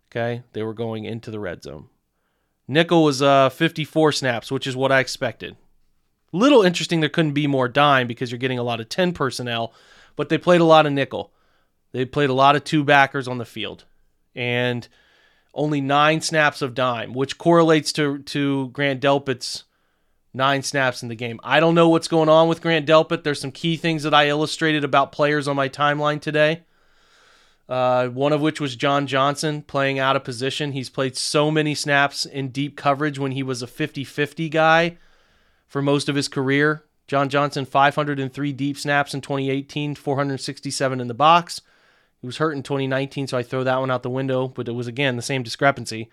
Okay, 0.10 0.42
they 0.54 0.64
were 0.64 0.74
going 0.74 1.06
into 1.06 1.30
the 1.30 1.40
red 1.40 1.62
zone. 1.62 1.90
Nickel 2.68 3.04
was 3.04 3.22
uh, 3.22 3.50
54 3.50 4.12
snaps, 4.12 4.52
which 4.52 4.66
is 4.66 4.76
what 4.76 4.92
I 4.92 5.02
expected. 5.02 5.56
Little 6.32 6.64
interesting 6.64 7.00
there 7.00 7.10
couldn't 7.10 7.34
be 7.34 7.46
more 7.46 7.68
dime 7.68 8.08
because 8.08 8.32
you're 8.32 8.40
getting 8.40 8.58
a 8.58 8.64
lot 8.64 8.80
of 8.80 8.90
10 8.90 9.14
personnel, 9.14 9.72
but 10.20 10.28
they 10.28 10.38
played 10.38 10.60
a 10.60 10.66
lot 10.66 10.86
of 10.86 10.92
nickel. 10.92 11.32
They 11.94 12.04
played 12.04 12.30
a 12.30 12.34
lot 12.34 12.58
of 12.58 12.66
two 12.66 12.84
backers 12.84 13.26
on 13.26 13.38
the 13.38 13.46
field. 13.46 13.86
And 14.36 14.86
only 15.54 15.80
nine 15.80 16.20
snaps 16.20 16.62
of 16.62 16.74
dime, 16.74 17.14
which 17.14 17.38
correlates 17.38 17.94
to, 17.94 18.18
to 18.24 18.68
Grant 18.72 19.02
Delpit's 19.02 19.64
nine 20.34 20.62
snaps 20.62 21.02
in 21.02 21.08
the 21.08 21.16
game. 21.16 21.40
I 21.42 21.62
don't 21.62 21.74
know 21.74 21.88
what's 21.88 22.10
going 22.10 22.28
on 22.28 22.50
with 22.50 22.62
Grant 22.62 22.86
Delpit. 22.86 23.24
There's 23.24 23.40
some 23.40 23.54
key 23.54 23.78
things 23.78 24.04
that 24.04 24.14
I 24.14 24.28
illustrated 24.28 24.84
about 24.84 25.14
players 25.14 25.48
on 25.48 25.56
my 25.56 25.70
timeline 25.70 26.20
today. 26.20 26.64
Uh, 27.70 28.10
one 28.10 28.34
of 28.34 28.42
which 28.42 28.60
was 28.60 28.76
John 28.76 29.08
Johnson 29.08 29.62
playing 29.62 30.00
out 30.00 30.18
of 30.18 30.26
position. 30.26 30.74
He's 30.74 30.90
played 30.90 31.16
so 31.16 31.50
many 31.50 31.74
snaps 31.74 32.26
in 32.26 32.50
deep 32.50 32.76
coverage 32.76 33.18
when 33.18 33.32
he 33.32 33.42
was 33.42 33.62
a 33.62 33.68
50 33.68 34.04
50 34.04 34.50
guy 34.50 34.98
for 35.66 35.82
most 35.82 36.10
of 36.10 36.16
his 36.18 36.28
career. 36.28 36.84
John 37.10 37.28
Johnson, 37.28 37.66
503 37.66 38.54
deep 38.54 38.78
snaps 38.78 39.16
in 39.16 39.22
2018, 39.22 39.96
467 39.96 41.02
in 41.02 41.08
the 41.08 41.16
box. 41.16 41.60
He 42.22 42.28
was 42.28 42.38
hurt 42.38 42.52
in 42.56 42.62
2019, 42.62 43.26
so 43.26 43.36
I 43.36 43.42
throw 43.42 43.64
that 43.64 43.80
one 43.80 43.90
out 43.90 44.04
the 44.04 44.12
window, 44.12 44.48
but 44.48 44.68
it 44.68 44.74
was 44.74 44.86
again 44.86 45.16
the 45.16 45.24
same 45.24 45.42
discrepancy. 45.42 46.12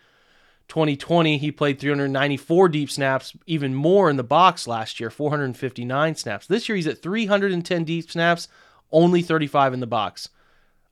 2020, 0.69 1.37
he 1.37 1.53
played 1.53 1.79
394 1.79 2.71
deep 2.71 2.91
snaps, 2.91 3.37
even 3.47 3.75
more 3.75 4.09
in 4.09 4.17
the 4.17 4.25
box 4.25 4.67
last 4.67 4.99
year, 4.99 5.11
459 5.11 6.15
snaps. 6.15 6.47
This 6.47 6.67
year, 6.67 6.77
he's 6.77 6.87
at 6.87 7.03
310 7.03 7.85
deep 7.85 8.11
snaps, 8.11 8.49
only 8.91 9.21
35 9.21 9.75
in 9.75 9.81
the 9.81 9.87
box. 9.87 10.31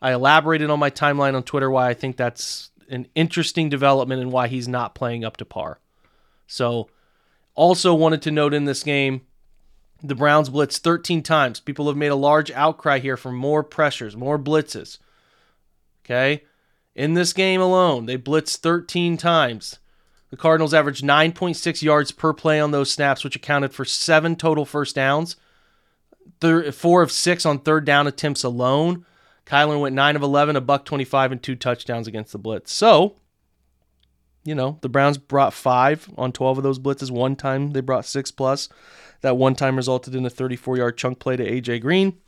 I 0.03 0.13
elaborated 0.13 0.69
on 0.69 0.79
my 0.79 0.91
timeline 0.91 1.35
on 1.35 1.45
Twitter 1.45 1.71
why 1.71 1.89
I 1.89 1.95
think 1.95 2.19
that's 2.19 2.71
an 2.91 3.07
interesting 3.15 3.71
development 3.71 4.21
and 4.21 4.31
why 4.31 4.49
he's 4.49 4.69
not 4.69 4.95
playing 4.95 5.25
up 5.25 5.39
to 5.39 5.47
par. 5.47 5.81
So, 6.47 6.91
also 7.55 7.95
wanted 7.95 8.21
to 8.23 8.31
note 8.31 8.53
in 8.53 8.67
this 8.67 8.83
game, 8.83 9.23
the 10.03 10.15
Browns 10.15 10.51
blitzed 10.51 10.79
13 10.79 11.23
times. 11.23 11.61
People 11.61 11.87
have 11.89 11.97
made 11.97 12.09
a 12.09 12.17
large 12.17 12.51
outcry 12.51 12.99
here 12.99 13.17
for 13.17 13.33
more 13.33 13.63
pressures, 13.63 14.17
more 14.17 14.39
blitzes. 14.39 14.99
Okay? 16.05 16.45
In 16.95 17.15
this 17.15 17.33
game 17.33 17.61
alone, 17.61 18.07
they 18.07 18.19
blitzed 18.19 18.59
13 18.59 19.17
times. 19.17 19.79
The 20.31 20.37
Cardinals 20.37 20.75
averaged 20.75 21.05
9.6 21.05 21.83
yards 21.83 22.11
per 22.11 22.33
play 22.33 22.61
on 22.61 22.71
those 22.71 22.91
snaps, 22.91 23.25
which 23.25 23.37
accounted 23.37 23.73
for 23.73 23.85
seven 23.85 24.37
total 24.37 24.65
first 24.65 24.95
downs. 24.95 25.37
four 26.73 27.03
of 27.03 27.13
six 27.13 27.47
on 27.47 27.61
third 27.61 27.85
down 27.85 28.07
attempts 28.07 28.43
alone. 28.43 29.07
Kyler 29.47 29.81
went 29.81 29.95
9 29.95 30.17
of 30.17 30.23
11, 30.23 30.57
a 30.57 30.61
buck 30.61 30.85
25, 30.85 31.33
and 31.33 31.43
two 31.43 31.55
touchdowns 31.55 32.07
against 32.07 32.33
the 32.33 32.39
blitz. 32.39 32.73
So, 32.73 33.17
you 34.45 34.55
know, 34.55 34.79
the 34.83 34.89
Browns 34.89 35.19
brought 35.19 35.55
five 35.55 36.09
on 36.17 36.33
12 36.33 36.59
of 36.59 36.65
those 36.65 36.79
blitzes. 36.79 37.11
One 37.11 37.35
time 37.37 37.71
they 37.71 37.81
brought 37.81 38.05
six 38.05 38.31
plus. 38.31 38.69
That 39.23 39.37
one 39.37 39.55
time 39.55 39.77
resulted 39.77 40.15
in 40.15 40.27
a 40.27 40.31
34 40.31 40.77
yard 40.77 40.99
chunk 40.99 41.19
play 41.19 41.37
to 41.37 41.51
AJ 41.51 41.81
Green. 41.81 42.19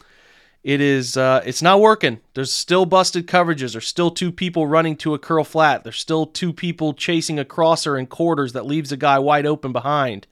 It 0.64 0.80
is 0.80 1.16
uh, 1.16 1.42
it's 1.44 1.62
not 1.62 1.80
working. 1.80 2.20
There's 2.34 2.52
still 2.52 2.86
busted 2.86 3.28
coverages. 3.28 3.72
There's 3.72 3.86
still 3.86 4.10
two 4.10 4.32
people 4.32 4.66
running 4.66 4.96
to 4.96 5.14
a 5.14 5.18
curl 5.18 5.44
flat. 5.44 5.84
There's 5.84 6.00
still 6.00 6.26
two 6.26 6.52
people 6.52 6.94
chasing 6.94 7.38
a 7.38 7.44
crosser 7.44 7.96
in 7.96 8.06
quarters 8.06 8.52
that 8.54 8.66
leaves 8.66 8.90
a 8.90 8.96
guy 8.96 9.18
wide 9.18 9.46
open 9.46 9.72
behind. 9.72 10.26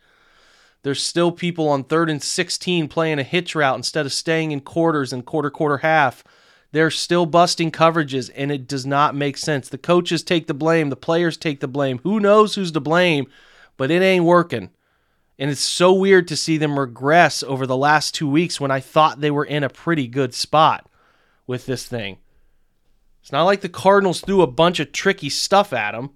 There's 0.82 1.02
still 1.02 1.30
people 1.32 1.68
on 1.68 1.84
third 1.84 2.10
and 2.10 2.22
16 2.22 2.88
playing 2.88 3.18
a 3.18 3.22
hitch 3.22 3.54
route 3.54 3.76
instead 3.76 4.06
of 4.06 4.12
staying 4.12 4.50
in 4.50 4.60
quarters 4.60 5.12
and 5.12 5.24
quarter 5.24 5.50
quarter 5.50 5.78
half 5.78 6.24
they're 6.74 6.90
still 6.90 7.24
busting 7.24 7.70
coverages, 7.70 8.32
and 8.34 8.50
it 8.50 8.66
does 8.66 8.84
not 8.84 9.14
make 9.14 9.38
sense. 9.38 9.68
The 9.68 9.78
coaches 9.78 10.24
take 10.24 10.48
the 10.48 10.54
blame, 10.54 10.90
the 10.90 10.96
players 10.96 11.36
take 11.36 11.60
the 11.60 11.68
blame. 11.68 12.00
Who 12.02 12.18
knows 12.18 12.56
who's 12.56 12.72
to 12.72 12.80
blame, 12.80 13.28
but 13.76 13.92
it 13.92 14.02
ain't 14.02 14.24
working. 14.24 14.70
And 15.38 15.52
it's 15.52 15.60
so 15.60 15.92
weird 15.92 16.26
to 16.26 16.36
see 16.36 16.56
them 16.56 16.76
regress 16.76 17.44
over 17.44 17.64
the 17.64 17.76
last 17.76 18.12
two 18.12 18.28
weeks 18.28 18.60
when 18.60 18.72
I 18.72 18.80
thought 18.80 19.20
they 19.20 19.30
were 19.30 19.44
in 19.44 19.62
a 19.62 19.68
pretty 19.68 20.08
good 20.08 20.34
spot 20.34 20.90
with 21.46 21.64
this 21.66 21.86
thing. 21.86 22.18
It's 23.22 23.30
not 23.30 23.44
like 23.44 23.60
the 23.60 23.68
Cardinals 23.68 24.20
threw 24.20 24.42
a 24.42 24.48
bunch 24.48 24.80
of 24.80 24.90
tricky 24.90 25.30
stuff 25.30 25.72
at 25.72 25.92
them. 25.92 26.10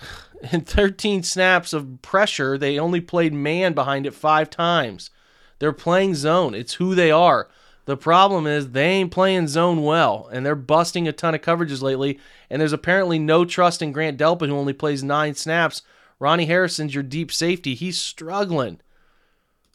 In 0.52 0.62
13 0.62 1.22
snaps 1.22 1.74
of 1.74 2.00
pressure, 2.00 2.56
they 2.56 2.78
only 2.78 3.02
played 3.02 3.34
man 3.34 3.74
behind 3.74 4.06
it 4.06 4.14
five 4.14 4.48
times. 4.48 5.10
They're 5.58 5.74
playing 5.74 6.14
zone. 6.14 6.54
It's 6.54 6.74
who 6.74 6.94
they 6.94 7.10
are. 7.10 7.50
The 7.90 7.96
problem 7.96 8.46
is 8.46 8.70
they 8.70 8.86
ain't 8.86 9.10
playing 9.10 9.48
zone 9.48 9.82
well, 9.82 10.28
and 10.32 10.46
they're 10.46 10.54
busting 10.54 11.08
a 11.08 11.12
ton 11.12 11.34
of 11.34 11.40
coverages 11.40 11.82
lately. 11.82 12.20
And 12.48 12.60
there's 12.60 12.72
apparently 12.72 13.18
no 13.18 13.44
trust 13.44 13.82
in 13.82 13.90
Grant 13.90 14.16
Delpit, 14.16 14.46
who 14.46 14.56
only 14.56 14.72
plays 14.72 15.02
nine 15.02 15.34
snaps. 15.34 15.82
Ronnie 16.20 16.46
Harrison's 16.46 16.94
your 16.94 17.02
deep 17.02 17.32
safety. 17.32 17.74
He's 17.74 17.98
struggling. 17.98 18.80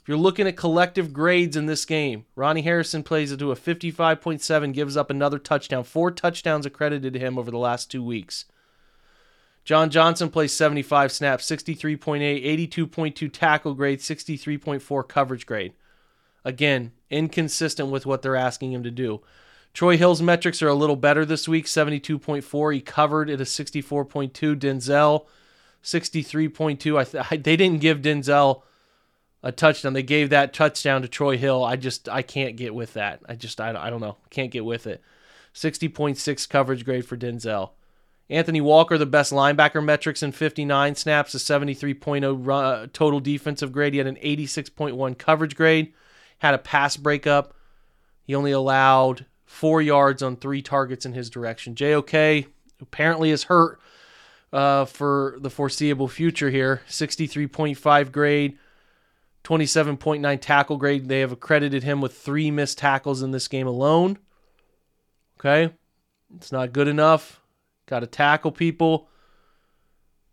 If 0.02 0.08
you're 0.08 0.16
looking 0.16 0.48
at 0.48 0.56
collective 0.56 1.12
grades 1.12 1.58
in 1.58 1.66
this 1.66 1.84
game, 1.84 2.26
Ronnie 2.38 2.62
Harrison 2.62 3.04
plays 3.04 3.34
it 3.34 3.40
to 3.40 3.52
a 3.52 3.56
55.7, 3.58 4.72
gives 4.72 4.96
up 4.96 5.10
another 5.10 5.38
touchdown. 5.38 5.84
Four 5.84 6.10
touchdowns 6.12 6.66
accredited 6.66 7.12
to 7.12 7.20
him 7.20 7.38
over 7.38 7.52
the 7.52 7.58
last 7.58 7.92
two 7.92 8.02
weeks. 8.02 8.46
John 9.66 9.90
Johnson 9.90 10.30
plays 10.30 10.54
75 10.54 11.12
snaps, 11.12 11.52
63.8, 11.52 12.70
82.2 12.70 13.34
tackle 13.34 13.74
grade, 13.74 14.00
63.4 14.00 15.06
coverage 15.06 15.46
grade. 15.46 15.74
Again, 16.46 16.94
inconsistent 17.10 17.90
with 17.90 18.06
what 18.06 18.22
they're 18.22 18.36
asking 18.36 18.72
him 18.72 18.84
to 18.84 18.92
do. 18.92 19.22
Troy 19.74 19.98
Hill's 19.98 20.22
metrics 20.22 20.62
are 20.62 20.70
a 20.70 20.74
little 20.74 20.96
better 20.96 21.26
this 21.26 21.48
week 21.48 21.66
72.4. 21.66 22.74
He 22.74 22.82
covered 22.82 23.30
at 23.30 23.42
a 23.42 23.44
64.2. 23.44 24.32
Denzel, 24.56 25.26
63.2. 25.84 26.98
I 26.98 27.04
th- 27.04 27.26
I, 27.32 27.38
they 27.38 27.58
didn't 27.58 27.82
give 27.82 28.02
Denzel 28.02 28.62
a 29.44 29.52
touchdown. 29.52 29.94
They 29.94 30.04
gave 30.04 30.30
that 30.32 30.54
touchdown 30.54 31.02
to 31.02 31.08
Troy 31.08 31.38
Hill. 31.38 31.64
I 31.64 31.76
just 31.76 32.10
I 32.10 32.22
can't 32.22 32.56
get 32.56 32.74
with 32.74 32.94
that. 32.94 33.22
I 33.28 33.36
just 33.36 33.62
I, 33.62 33.70
I 33.70 33.90
don't 33.90 34.02
know. 34.02 34.18
Can't 34.30 34.52
get 34.52 34.66
with 34.66 34.88
it. 34.88 35.02
60.6 35.54 36.50
coverage 36.50 36.84
grade 36.84 37.06
for 37.06 37.16
Denzel. 37.16 37.72
Anthony 38.30 38.60
Walker, 38.60 38.98
the 38.98 39.06
best 39.06 39.32
linebacker 39.32 39.84
metrics 39.84 40.24
in 40.24 40.32
59 40.32 40.96
snaps, 40.96 41.36
a 41.36 41.38
73.0 41.38 42.50
uh, 42.50 42.88
total 42.92 43.20
defensive 43.20 43.72
grade. 43.72 43.94
He 43.94 44.00
had 44.00 44.08
an 44.08 44.16
86.1 44.18 45.18
coverage 45.18 45.56
grade, 45.56 45.94
had 46.46 46.54
a 46.54 46.60
pass 46.60 46.96
breakup. 46.96 47.54
He 48.24 48.36
only 48.36 48.52
allowed 48.52 49.26
four 49.46 49.82
yards 49.82 50.22
on 50.22 50.36
three 50.36 50.62
targets 50.62 51.06
in 51.06 51.14
his 51.14 51.30
direction. 51.30 51.76
JOK 51.76 52.46
apparently 52.82 53.32
is 53.32 53.44
hurt 53.44 53.80
uh, 54.54 54.86
for 54.86 55.38
the 55.40 55.50
foreseeable 55.50 56.08
future 56.08 56.50
here. 56.50 56.82
63.5 56.88 58.12
grade, 58.12 58.58
27.9 59.44 60.42
tackle 60.42 60.78
grade. 60.78 61.08
They 61.08 61.22
have 61.22 61.32
accredited 61.32 61.84
him 61.84 62.02
with 62.02 62.18
three 62.18 62.52
missed 62.52 62.78
tackles 62.78 63.22
in 63.22 63.32
this 63.32 63.48
game 63.48 63.68
alone. 63.68 64.18
Okay. 65.40 65.74
It's 66.36 66.52
not 66.52 66.74
good 66.74 66.88
enough. 66.88 67.42
Got 67.86 68.00
to 68.02 68.08
tackle 68.08 68.52
people. 68.52 69.10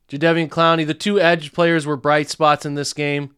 Jadeveon 0.09 0.49
Clowney, 0.49 0.87
the 0.87 0.95
two 0.95 1.19
edge 1.21 1.53
players 1.53 1.87
were 1.87 1.97
bright 1.97 2.29
spots 2.29 2.67
in 2.67 2.75
this 2.75 2.93
game, 2.93 3.35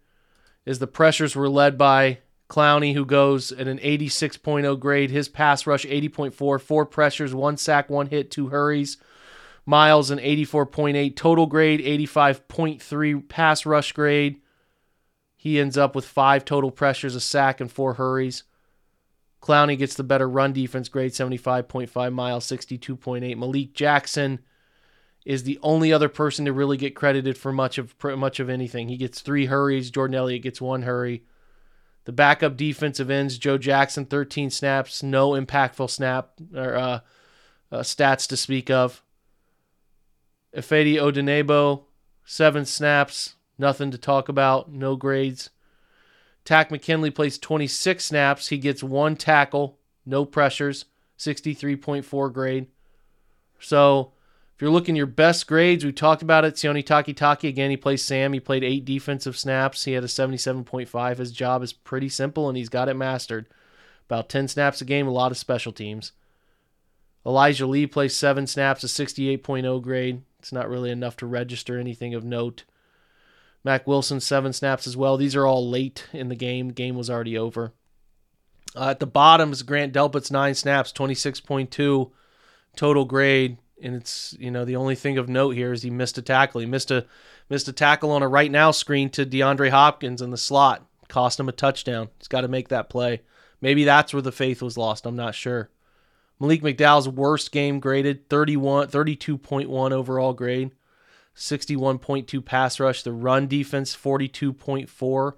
as 0.67 0.79
the 0.81 0.87
pressures 0.87 1.37
were 1.37 1.49
led 1.49 1.79
by 1.79 2.19
Clowney, 2.49 2.95
who 2.95 3.05
goes 3.05 3.53
at 3.53 3.69
an 3.69 3.79
86.0 3.79 4.79
grade. 4.79 5.11
His 5.11 5.29
pass 5.29 5.67
rush, 5.67 5.85
80.4, 5.85 6.61
four 6.61 6.87
pressures, 6.87 7.35
one 7.35 7.57
sack, 7.57 7.89
one 7.89 8.07
hit, 8.07 8.31
two 8.31 8.49
hurries. 8.49 8.99
Myles, 9.67 10.11
an 10.11 10.19
84.8 10.19 11.17
total 11.17 11.47
grade, 11.47 11.81
85.3 11.81 13.29
pass 13.29 13.65
rush 13.65 13.93
grade. 13.93 14.41
He 15.37 15.59
ends 15.59 15.79
up 15.79 15.95
with 15.95 16.05
five 16.05 16.45
total 16.45 16.71
pressures, 16.71 17.15
a 17.15 17.21
sack, 17.21 17.61
and 17.61 17.71
four 17.71 17.95
hurries. 17.95 18.45
Clowney 19.41 19.77
gets 19.77 19.95
the 19.95 20.05
better 20.05 20.29
run 20.29 20.53
defense 20.53 20.89
grade, 20.89 21.13
75.5 21.13 22.13
Myles, 22.13 22.47
62.8. 22.47 23.37
Malik 23.37 23.75
Jackson 23.75 24.41
is 25.25 25.43
the 25.43 25.59
only 25.63 25.93
other 25.93 26.09
person 26.09 26.45
to 26.45 26.53
really 26.53 26.77
get 26.77 26.95
credited 26.95 27.37
for 27.37 27.53
much 27.53 27.79
of 27.79 27.95
much 28.17 28.41
of 28.41 28.49
anything. 28.49 28.89
He 28.89 28.97
gets 28.97 29.21
three 29.21 29.47
hurries. 29.47 29.91
Jordan 29.91 30.15
Elliott 30.15 30.43
gets 30.43 30.61
one 30.61 30.83
hurry. 30.83 31.25
The 32.05 32.13
backup 32.13 32.57
defensive 32.57 33.11
ends, 33.11 33.39
Joe 33.39 33.59
Jackson, 33.59 34.05
13 34.05 34.51
snaps, 34.51 35.03
no 35.03 35.31
impactful 35.31 35.91
snap 35.91 36.33
or 36.55 36.77
uh, 36.77 37.01
uh, 37.73 37.79
stats 37.81 38.29
to 38.29 38.37
speak 38.37 38.71
of. 38.71 39.03
Ifeadi 40.55 40.97
Odenigbo, 40.97 41.85
seven 42.25 42.65
snaps, 42.65 43.35
nothing 43.59 43.91
to 43.91 43.99
talk 43.99 44.29
about, 44.29 44.71
no 44.71 44.97
grades. 44.97 45.51
Takk 46.45 46.71
McKinley 46.71 47.11
plays 47.11 47.39
26 47.39 48.05
snaps. 48.05 48.49
He 48.49 48.59
gets 48.59 48.83
one 48.83 49.17
tackle, 49.17 49.79
no 50.05 50.27
pressures, 50.27 50.85
63.4 51.19 52.33
grade. 52.33 52.67
So 53.59 54.13
if 54.55 54.63
you're 54.63 54.71
looking 54.71 54.95
your 54.95 55.07
best 55.07 55.49
grades, 55.49 55.85
we 55.85 55.93
talked 55.93 56.23
about 56.23 56.45
it. 56.45 56.55
Sione 56.55 56.85
Takitaki, 56.85 57.49
again, 57.49 57.71
he 57.71 57.77
plays 57.77 58.05
Sam. 58.05 58.33
He 58.33 58.39
played 58.39 58.63
eight 58.63 58.85
defensive 58.85 59.37
snaps. 59.37 59.85
He 59.85 59.93
had 59.93 60.05
a 60.05 60.09
77.5. 60.09 61.19
His 61.19 61.33
job 61.33 61.63
is 61.65 61.73
pretty 61.73 62.09
simple, 62.09 62.49
and 62.49 62.57
he's 62.57 62.69
got 62.69 62.89
it 62.89 62.95
mastered. 62.95 63.47
About 64.09 64.29
10 64.29 64.47
snaps 64.47 64.81
a 64.81 64.85
game, 64.85 65.09
a 65.09 65.13
lot 65.13 65.33
of 65.33 65.39
special 65.39 65.73
teams. 65.73 66.13
Elijah 67.27 67.67
Lee 67.67 67.87
plays 67.87 68.15
seven 68.15 68.47
snaps, 68.47 68.85
a 68.85 68.87
68.0 68.87 69.83
grade. 69.83 70.23
It's 70.39 70.53
not 70.53 70.69
really 70.69 70.91
enough 70.91 71.17
to 71.17 71.27
register 71.27 71.79
anything 71.79 72.15
of 72.15 72.23
note. 72.23 72.63
Mack 73.65 73.89
Wilson, 73.89 74.21
seven 74.21 74.53
snaps 74.53 74.87
as 74.87 74.97
well. 74.97 75.17
These 75.17 75.35
are 75.35 75.47
all 75.47 75.69
late 75.69 76.07
in 76.13 76.29
the 76.29 76.37
game. 76.37 76.69
Game 76.69 76.97
was 76.97 77.11
already 77.11 77.37
over. 77.37 77.73
Uh, 78.77 78.91
at 78.91 79.01
the 79.01 79.07
bottom 79.07 79.53
is 79.53 79.63
Grant 79.63 79.93
Delpit's 79.93 80.31
nine 80.31 80.55
snaps, 80.55 80.93
26.2 80.93 82.11
total 82.77 83.05
grade. 83.05 83.57
And 83.83 83.95
it's, 83.95 84.37
you 84.39 84.51
know, 84.51 84.65
the 84.65 84.77
only 84.77 84.95
thing 84.95 85.19
of 85.19 85.29
note 85.29 85.51
here 85.51 85.73
is 85.73 85.83
he 85.83 85.91
missed 85.91 86.19
a 86.19 86.23
tackle. 86.23 86.61
He 86.61 86.67
missed 86.67 86.91
a 86.91 87.07
missed 87.51 87.69
a 87.69 87.73
tackle 87.73 88.11
on 88.11 88.23
a 88.23 88.29
right 88.29 88.51
now 88.51 88.71
screen 88.71 89.11
to 89.11 89.27
DeAndre 89.27 89.71
Hopkins 89.71 90.23
in 90.23 90.31
the 90.31 90.37
slot. 90.37 90.87
Cost 91.09 91.39
him 91.39 91.49
a 91.49 91.53
touchdown. 91.53 92.09
He's 92.19 92.29
got 92.29 92.43
to 92.43 92.49
make 92.49 92.69
that 92.69 92.89
play. 92.89 93.23
Maybe 93.61 93.85
that's 93.85 94.13
where 94.13 94.23
the 94.23 94.33
faith 94.33 94.63
was 94.63 94.79
lost. 94.79 95.07
I'm 95.07 95.17
not 95.17 95.35
sure. 95.35 95.71
Malik 96.41 96.63
McDowell's 96.63 97.09
worst 97.09 97.53
game 97.53 97.81
graded 97.81 98.29
31 98.29 98.89
32.1 98.89 99.93
overall 99.93 100.33
grade. 100.33 100.71
61.2 101.37 102.45
pass 102.45 102.79
rush. 102.79 103.03
The 103.03 103.13
run 103.13 103.47
defense, 103.47 103.95
42.4. 103.95 105.33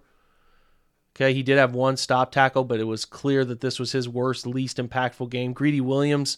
Okay, 1.15 1.33
he 1.33 1.43
did 1.43 1.57
have 1.57 1.75
one 1.75 1.97
stop 1.97 2.31
tackle, 2.31 2.65
but 2.65 2.81
it 2.81 2.85
was 2.85 3.07
clear 3.07 3.45
that 3.45 3.61
this 3.63 3.79
was 3.79 3.93
his 3.93 4.09
worst, 4.09 4.47
least 4.47 4.77
impactful 4.77 5.31
game. 5.31 5.55
Greedy 5.55 5.81
Williams, 5.81 6.37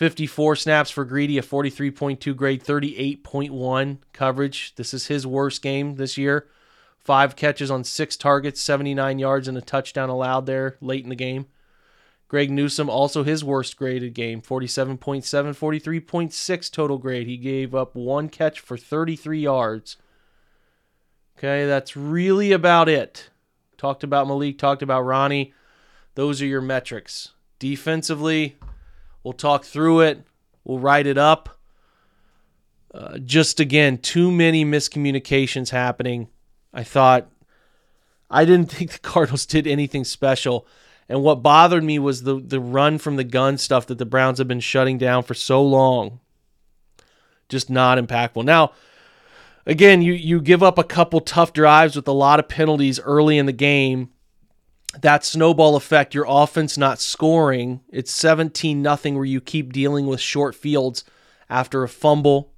54 0.00 0.56
snaps 0.56 0.90
for 0.90 1.04
Greedy, 1.04 1.36
a 1.36 1.42
43.2 1.42 2.34
grade, 2.34 2.64
38.1 2.64 3.98
coverage. 4.14 4.74
This 4.76 4.94
is 4.94 5.08
his 5.08 5.26
worst 5.26 5.60
game 5.60 5.96
this 5.96 6.16
year. 6.16 6.48
Five 6.98 7.36
catches 7.36 7.70
on 7.70 7.84
six 7.84 8.16
targets, 8.16 8.62
79 8.62 9.18
yards, 9.18 9.46
and 9.46 9.58
a 9.58 9.60
touchdown 9.60 10.08
allowed 10.08 10.46
there 10.46 10.78
late 10.80 11.04
in 11.04 11.10
the 11.10 11.14
game. 11.14 11.48
Greg 12.28 12.50
Newsome, 12.50 12.88
also 12.88 13.24
his 13.24 13.44
worst 13.44 13.76
graded 13.76 14.14
game, 14.14 14.40
47.7, 14.40 15.22
43.6 15.22 16.72
total 16.72 16.96
grade. 16.96 17.26
He 17.26 17.36
gave 17.36 17.74
up 17.74 17.94
one 17.94 18.30
catch 18.30 18.58
for 18.58 18.78
33 18.78 19.40
yards. 19.40 19.98
Okay, 21.36 21.66
that's 21.66 21.94
really 21.94 22.52
about 22.52 22.88
it. 22.88 23.28
Talked 23.76 24.02
about 24.02 24.26
Malik, 24.26 24.56
talked 24.56 24.80
about 24.80 25.02
Ronnie. 25.02 25.52
Those 26.14 26.40
are 26.40 26.46
your 26.46 26.62
metrics. 26.62 27.32
Defensively, 27.58 28.56
we'll 29.22 29.32
talk 29.32 29.64
through 29.64 30.00
it, 30.00 30.24
we'll 30.64 30.78
write 30.78 31.06
it 31.06 31.18
up. 31.18 31.58
Uh, 32.92 33.18
just 33.18 33.60
again, 33.60 33.98
too 33.98 34.30
many 34.30 34.64
miscommunications 34.64 35.70
happening. 35.70 36.28
I 36.72 36.82
thought, 36.82 37.28
I 38.30 38.44
didn't 38.44 38.70
think 38.72 38.92
the 38.92 38.98
Cardinals 38.98 39.46
did 39.46 39.66
anything 39.66 40.04
special. 40.04 40.66
And 41.08 41.22
what 41.24 41.42
bothered 41.42 41.82
me 41.82 41.98
was 41.98 42.22
the 42.22 42.36
the 42.36 42.60
run 42.60 42.98
from 42.98 43.16
the 43.16 43.24
gun 43.24 43.58
stuff 43.58 43.86
that 43.86 43.98
the 43.98 44.06
Browns 44.06 44.38
have 44.38 44.46
been 44.46 44.60
shutting 44.60 44.96
down 44.96 45.24
for 45.24 45.34
so 45.34 45.60
long. 45.60 46.20
Just 47.48 47.68
not 47.68 47.98
impactful. 47.98 48.44
Now, 48.44 48.72
again, 49.66 50.02
you 50.02 50.12
you 50.12 50.40
give 50.40 50.62
up 50.62 50.78
a 50.78 50.84
couple 50.84 51.20
tough 51.20 51.52
drives 51.52 51.96
with 51.96 52.06
a 52.06 52.12
lot 52.12 52.38
of 52.38 52.48
penalties 52.48 53.00
early 53.00 53.38
in 53.38 53.46
the 53.46 53.52
game. 53.52 54.10
That 54.98 55.24
snowball 55.24 55.76
effect, 55.76 56.14
your 56.14 56.26
offense 56.28 56.76
not 56.76 57.00
scoring, 57.00 57.80
it's 57.90 58.10
17 58.10 58.82
nothing 58.82 59.14
where 59.14 59.24
you 59.24 59.40
keep 59.40 59.72
dealing 59.72 60.06
with 60.06 60.20
short 60.20 60.54
fields 60.54 61.04
after 61.48 61.82
a 61.82 61.88
fumble 61.88 62.52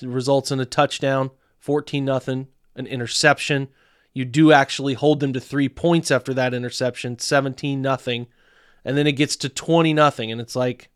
results 0.00 0.52
in 0.52 0.60
a 0.60 0.64
touchdown, 0.64 1.30
14 1.58 2.04
nothing, 2.04 2.48
an 2.76 2.86
interception, 2.86 3.68
you 4.14 4.24
do 4.24 4.52
actually 4.52 4.94
hold 4.94 5.20
them 5.20 5.32
to 5.32 5.40
three 5.40 5.68
points 5.68 6.10
after 6.10 6.34
that 6.34 6.54
interception, 6.54 7.18
17 7.18 7.80
nothing, 7.80 8.26
and 8.84 8.96
then 8.96 9.06
it 9.06 9.12
gets 9.12 9.36
to 9.36 9.48
20 9.48 9.92
nothing, 9.94 10.30
and 10.30 10.40
it's 10.40 10.56
like, 10.56 10.88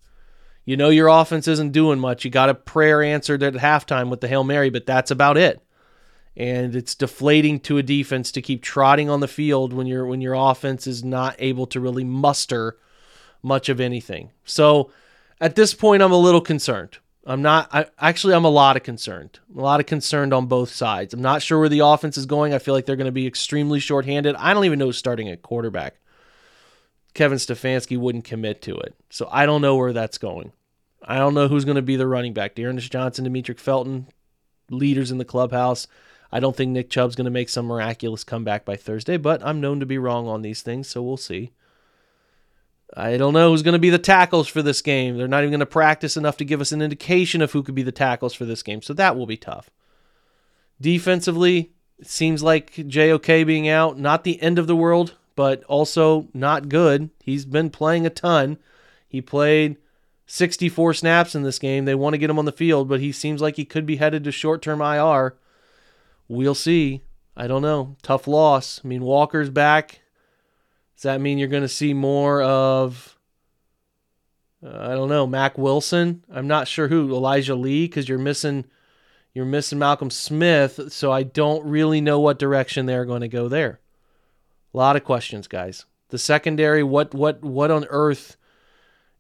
you 0.65 0.77
know, 0.77 0.91
your 0.91 1.09
offense 1.09 1.47
isn't 1.49 1.73
doing 1.73 1.99
much. 1.99 2.25
You 2.25 2.31
got 2.31 2.49
a 2.49 2.55
prayer 2.55 3.03
answered 3.03 3.43
at 3.43 3.55
halftime 3.55 4.11
with 4.11 4.21
the 4.21 4.29
Hail 4.29 4.45
Mary, 4.45 4.69
but 4.69 4.85
that's 4.85 5.11
about 5.11 5.37
it. 5.37 5.63
And 6.37 6.77
it's 6.77 6.95
deflating 6.95 7.61
to 7.61 7.79
a 7.79 7.83
defense 7.83 8.31
to 8.33 8.43
keep 8.43 8.63
trotting 8.63 9.09
on 9.09 9.21
the 9.21 9.29
field 9.29 9.73
when 9.73 9.87
your 9.87 10.05
when 10.07 10.21
your 10.21 10.35
offense 10.35 10.87
is 10.87 11.03
not 11.03 11.35
able 11.39 11.67
to 11.69 11.81
really 11.81 12.05
muster 12.05 12.77
much 13.43 13.69
of 13.69 13.81
anything. 13.81 14.31
So 14.45 14.91
at 15.41 15.55
this 15.55 15.73
point, 15.73 16.03
I'm 16.03 16.13
a 16.13 16.19
little 16.19 16.41
concerned. 16.43 16.99
I'm 17.25 17.43
not. 17.43 17.69
I 17.73 17.87
actually 17.99 18.35
I'm 18.35 18.45
a 18.45 18.51
lot 18.51 18.77
of 18.77 18.83
concerned. 18.83 19.41
a 19.57 19.61
lot 19.61 19.81
of 19.81 19.87
concerned 19.87 20.33
on 20.33 20.47
both 20.47 20.71
sides. 20.71 21.13
I'm 21.13 21.23
not 21.23 21.43
sure 21.43 21.59
where 21.59 21.69
the 21.69 21.81
offense 21.81 22.17
is 22.17 22.27
going. 22.27 22.55
I 22.55 22.59
feel 22.59 22.75
like 22.75 22.87
they're 22.87 22.97
going 22.97 23.07
to 23.07 23.13
be 23.13 23.27
extremely 23.27 23.81
shorthanded. 23.81 24.37
I 24.37 24.55
don't 24.55 24.65
even 24.65 24.79
know 24.79 24.87
who's 24.87 24.99
starting 24.99 25.29
at 25.29 25.43
quarterback. 25.43 25.97
Kevin 27.15 27.39
Stefanski 27.39 27.99
wouldn't 27.99 28.25
commit 28.25 28.63
to 28.63 28.77
it, 28.77 28.95
so 29.11 29.29
I 29.33 29.47
don't 29.47 29.63
know 29.63 29.75
where 29.75 29.93
that's 29.93 30.19
going. 30.19 30.53
I 31.03 31.19
don't 31.19 31.35
know 31.35 31.49
who's 31.49 31.65
going 31.65 31.77
to 31.77 31.83
be 31.83 31.97
the 31.97 32.07
running 32.07 32.33
back. 32.33 32.55
D'Ernest 32.55 32.93
Johnson, 32.93 33.27
Demetric 33.27 33.59
Felton, 33.59 34.09
leaders 34.71 35.11
in 35.11 35.19
the 35.19 35.25
clubhouse. 35.25 35.89
I 36.33 36.41
don't 36.41 36.57
think 36.57 36.73
Nick 36.73 36.91
Chubb's 36.91 37.15
going 37.15 37.27
to 37.27 37.31
make 37.31 37.49
some 37.49 37.67
miraculous 37.67 38.25
comeback 38.25 38.65
by 38.65 38.77
Thursday, 38.77 39.17
but 39.17 39.45
I'm 39.45 39.61
known 39.61 39.81
to 39.81 39.87
be 39.87 39.99
wrong 39.99 40.27
on 40.27 40.43
these 40.43 40.63
things, 40.63 40.89
so 40.89 41.03
we'll 41.03 41.17
see. 41.17 41.53
I 42.95 43.17
don't 43.17 43.33
know 43.33 43.51
who's 43.51 43.63
going 43.63 43.75
to 43.75 43.79
be 43.79 43.91
the 43.91 43.99
tackles 43.99 44.49
for 44.49 44.63
this 44.63 44.81
game. 44.81 45.17
They're 45.17 45.29
not 45.29 45.43
even 45.43 45.51
going 45.51 45.61
to 45.61 45.67
practice 45.67 46.17
enough 46.17 46.37
to 46.39 46.45
give 46.45 46.61
us 46.61 46.73
an 46.73 46.83
indication 46.83 47.43
of 47.43 47.53
who 47.53 47.63
could 47.63 47.75
be 47.75 47.83
the 47.83 47.93
tackles 47.93 48.35
for 48.35 48.45
this 48.45 48.63
game. 48.63 48.83
So 48.83 48.95
that 48.95 49.17
will 49.17 49.27
be 49.27 49.37
tough. 49.37 49.71
Defensively, 50.81 51.73
it 51.99 52.07
seems 52.07 52.43
like 52.43 52.75
JOK 52.75 53.47
being 53.47 53.69
out, 53.69 53.99
not 53.99 54.25
the 54.25 54.41
end 54.41 54.59
of 54.59 54.67
the 54.67 54.77
world, 54.77 55.15
but 55.35 55.65
also 55.65 56.29
not 56.33 56.69
good. 56.69 57.11
He's 57.23 57.45
been 57.45 57.71
playing 57.71 58.07
a 58.07 58.11
ton. 58.11 58.59
He 59.09 59.21
played 59.21 59.77
64 60.27 60.95
snaps 60.95 61.35
in 61.35 61.43
this 61.43 61.59
game. 61.59 61.85
They 61.85 61.95
want 61.95 62.15
to 62.15 62.19
get 62.19 62.31
him 62.31 62.39
on 62.39 62.45
the 62.45 62.53
field, 62.53 62.89
but 62.89 63.01
he 63.01 63.13
seems 63.13 63.41
like 63.41 63.57
he 63.57 63.65
could 63.65 63.87
be 63.87 63.97
headed 63.97 64.25
to 64.25 64.33
short 64.33 64.63
term 64.63 64.81
IR. 64.81 65.37
We'll 66.29 66.55
see. 66.55 67.03
I 67.37 67.47
don't 67.47 67.63
know. 67.63 67.97
Tough 68.03 68.27
loss. 68.27 68.81
I 68.85 68.89
mean, 68.89 69.03
Walker's 69.03 69.51
back. 69.51 70.01
Does 70.97 71.03
that 71.03 71.21
mean 71.21 71.39
you're 71.39 71.49
going 71.49 71.63
to 71.63 71.69
see 71.69 71.93
more 71.93 72.43
of, 72.43 73.19
uh, 74.65 74.89
I 74.91 74.95
don't 74.95 75.11
know, 75.11 75.27
Mack 75.27 75.59
Wilson? 75.59 76.25
I'm 76.33 76.47
not 76.47 76.69
sure 76.69 76.89
who, 76.89 77.15
Elijah 77.15 77.55
Lee, 77.55 77.87
because 77.87 78.09
you're 78.09 78.19
missing. 78.19 78.65
You're 79.35 79.45
missing 79.45 79.79
Malcolm 79.79 80.11
Smith, 80.11 80.91
so 80.91 81.13
I 81.13 81.23
don't 81.23 81.67
really 81.67 82.01
know 82.01 82.19
what 82.19 82.39
direction 82.39 82.87
they're 82.87 83.05
going 83.05 83.21
to 83.21 83.29
go 83.29 83.49
there. 83.49 83.81
A 84.73 84.77
lot 84.79 84.97
of 84.97 85.05
questions, 85.05 85.47
guys. 85.47 85.85
The 86.09 86.17
secondary, 86.19 86.83
what 86.83 87.13
what 87.13 87.43
what 87.43 87.71
on 87.71 87.85
earth 87.91 88.39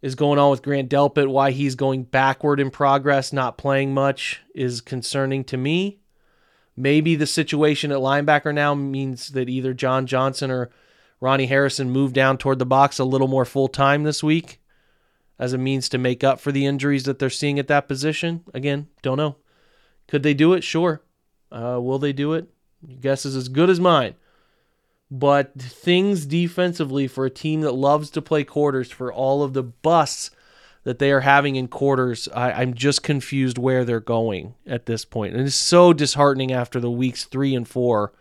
is 0.00 0.14
going 0.14 0.38
on 0.38 0.50
with 0.50 0.62
Grant 0.62 0.88
Delpit? 0.88 1.28
Why 1.28 1.50
he's 1.50 1.74
going 1.74 2.04
backward 2.04 2.60
in 2.60 2.70
progress, 2.70 3.30
not 3.30 3.58
playing 3.58 3.92
much, 3.92 4.40
is 4.54 4.80
concerning 4.80 5.44
to 5.44 5.58
me. 5.58 5.98
Maybe 6.76 7.14
the 7.14 7.26
situation 7.26 7.90
at 7.90 7.98
linebacker 7.98 8.52
now 8.52 8.74
means 8.74 9.30
that 9.30 9.48
either 9.48 9.72
John 9.72 10.06
Johnson 10.06 10.50
or 10.50 10.70
Ronnie 11.20 11.46
Harrison 11.46 11.90
move 11.90 12.12
down 12.12 12.36
toward 12.36 12.58
the 12.58 12.66
box 12.66 12.98
a 12.98 13.04
little 13.04 13.28
more 13.28 13.46
full 13.46 13.68
time 13.68 14.04
this 14.04 14.22
week 14.22 14.60
as 15.38 15.52
a 15.52 15.58
means 15.58 15.88
to 15.88 15.98
make 15.98 16.22
up 16.22 16.40
for 16.40 16.52
the 16.52 16.66
injuries 16.66 17.04
that 17.04 17.18
they're 17.18 17.30
seeing 17.30 17.58
at 17.58 17.68
that 17.68 17.88
position. 17.88 18.44
Again, 18.52 18.88
don't 19.02 19.16
know. 19.16 19.36
Could 20.06 20.22
they 20.22 20.34
do 20.34 20.52
it? 20.52 20.62
Sure. 20.62 21.02
Uh, 21.50 21.80
will 21.80 21.98
they 21.98 22.12
do 22.12 22.34
it? 22.34 22.48
Your 22.86 22.98
guess 22.98 23.24
is 23.24 23.36
as 23.36 23.48
good 23.48 23.70
as 23.70 23.80
mine. 23.80 24.14
But 25.10 25.58
things 25.60 26.26
defensively 26.26 27.06
for 27.06 27.24
a 27.24 27.30
team 27.30 27.60
that 27.62 27.72
loves 27.72 28.10
to 28.10 28.22
play 28.22 28.44
quarters 28.44 28.90
for 28.90 29.12
all 29.12 29.42
of 29.42 29.52
the 29.52 29.62
busts 29.62 30.30
that 30.86 31.00
they 31.00 31.10
are 31.10 31.22
having 31.22 31.56
in 31.56 31.66
quarters, 31.66 32.28
I, 32.32 32.62
am 32.62 32.72
just 32.72 33.02
confused 33.02 33.58
where 33.58 33.84
they're 33.84 33.98
going 33.98 34.54
at 34.68 34.86
this 34.86 35.04
point. 35.04 35.34
And 35.34 35.44
it's 35.44 35.56
so 35.56 35.92
disheartening 35.92 36.52
after 36.52 36.78
the 36.78 36.92
weeks 36.92 37.24
three 37.24 37.56
and 37.56 37.66
four 37.66 38.12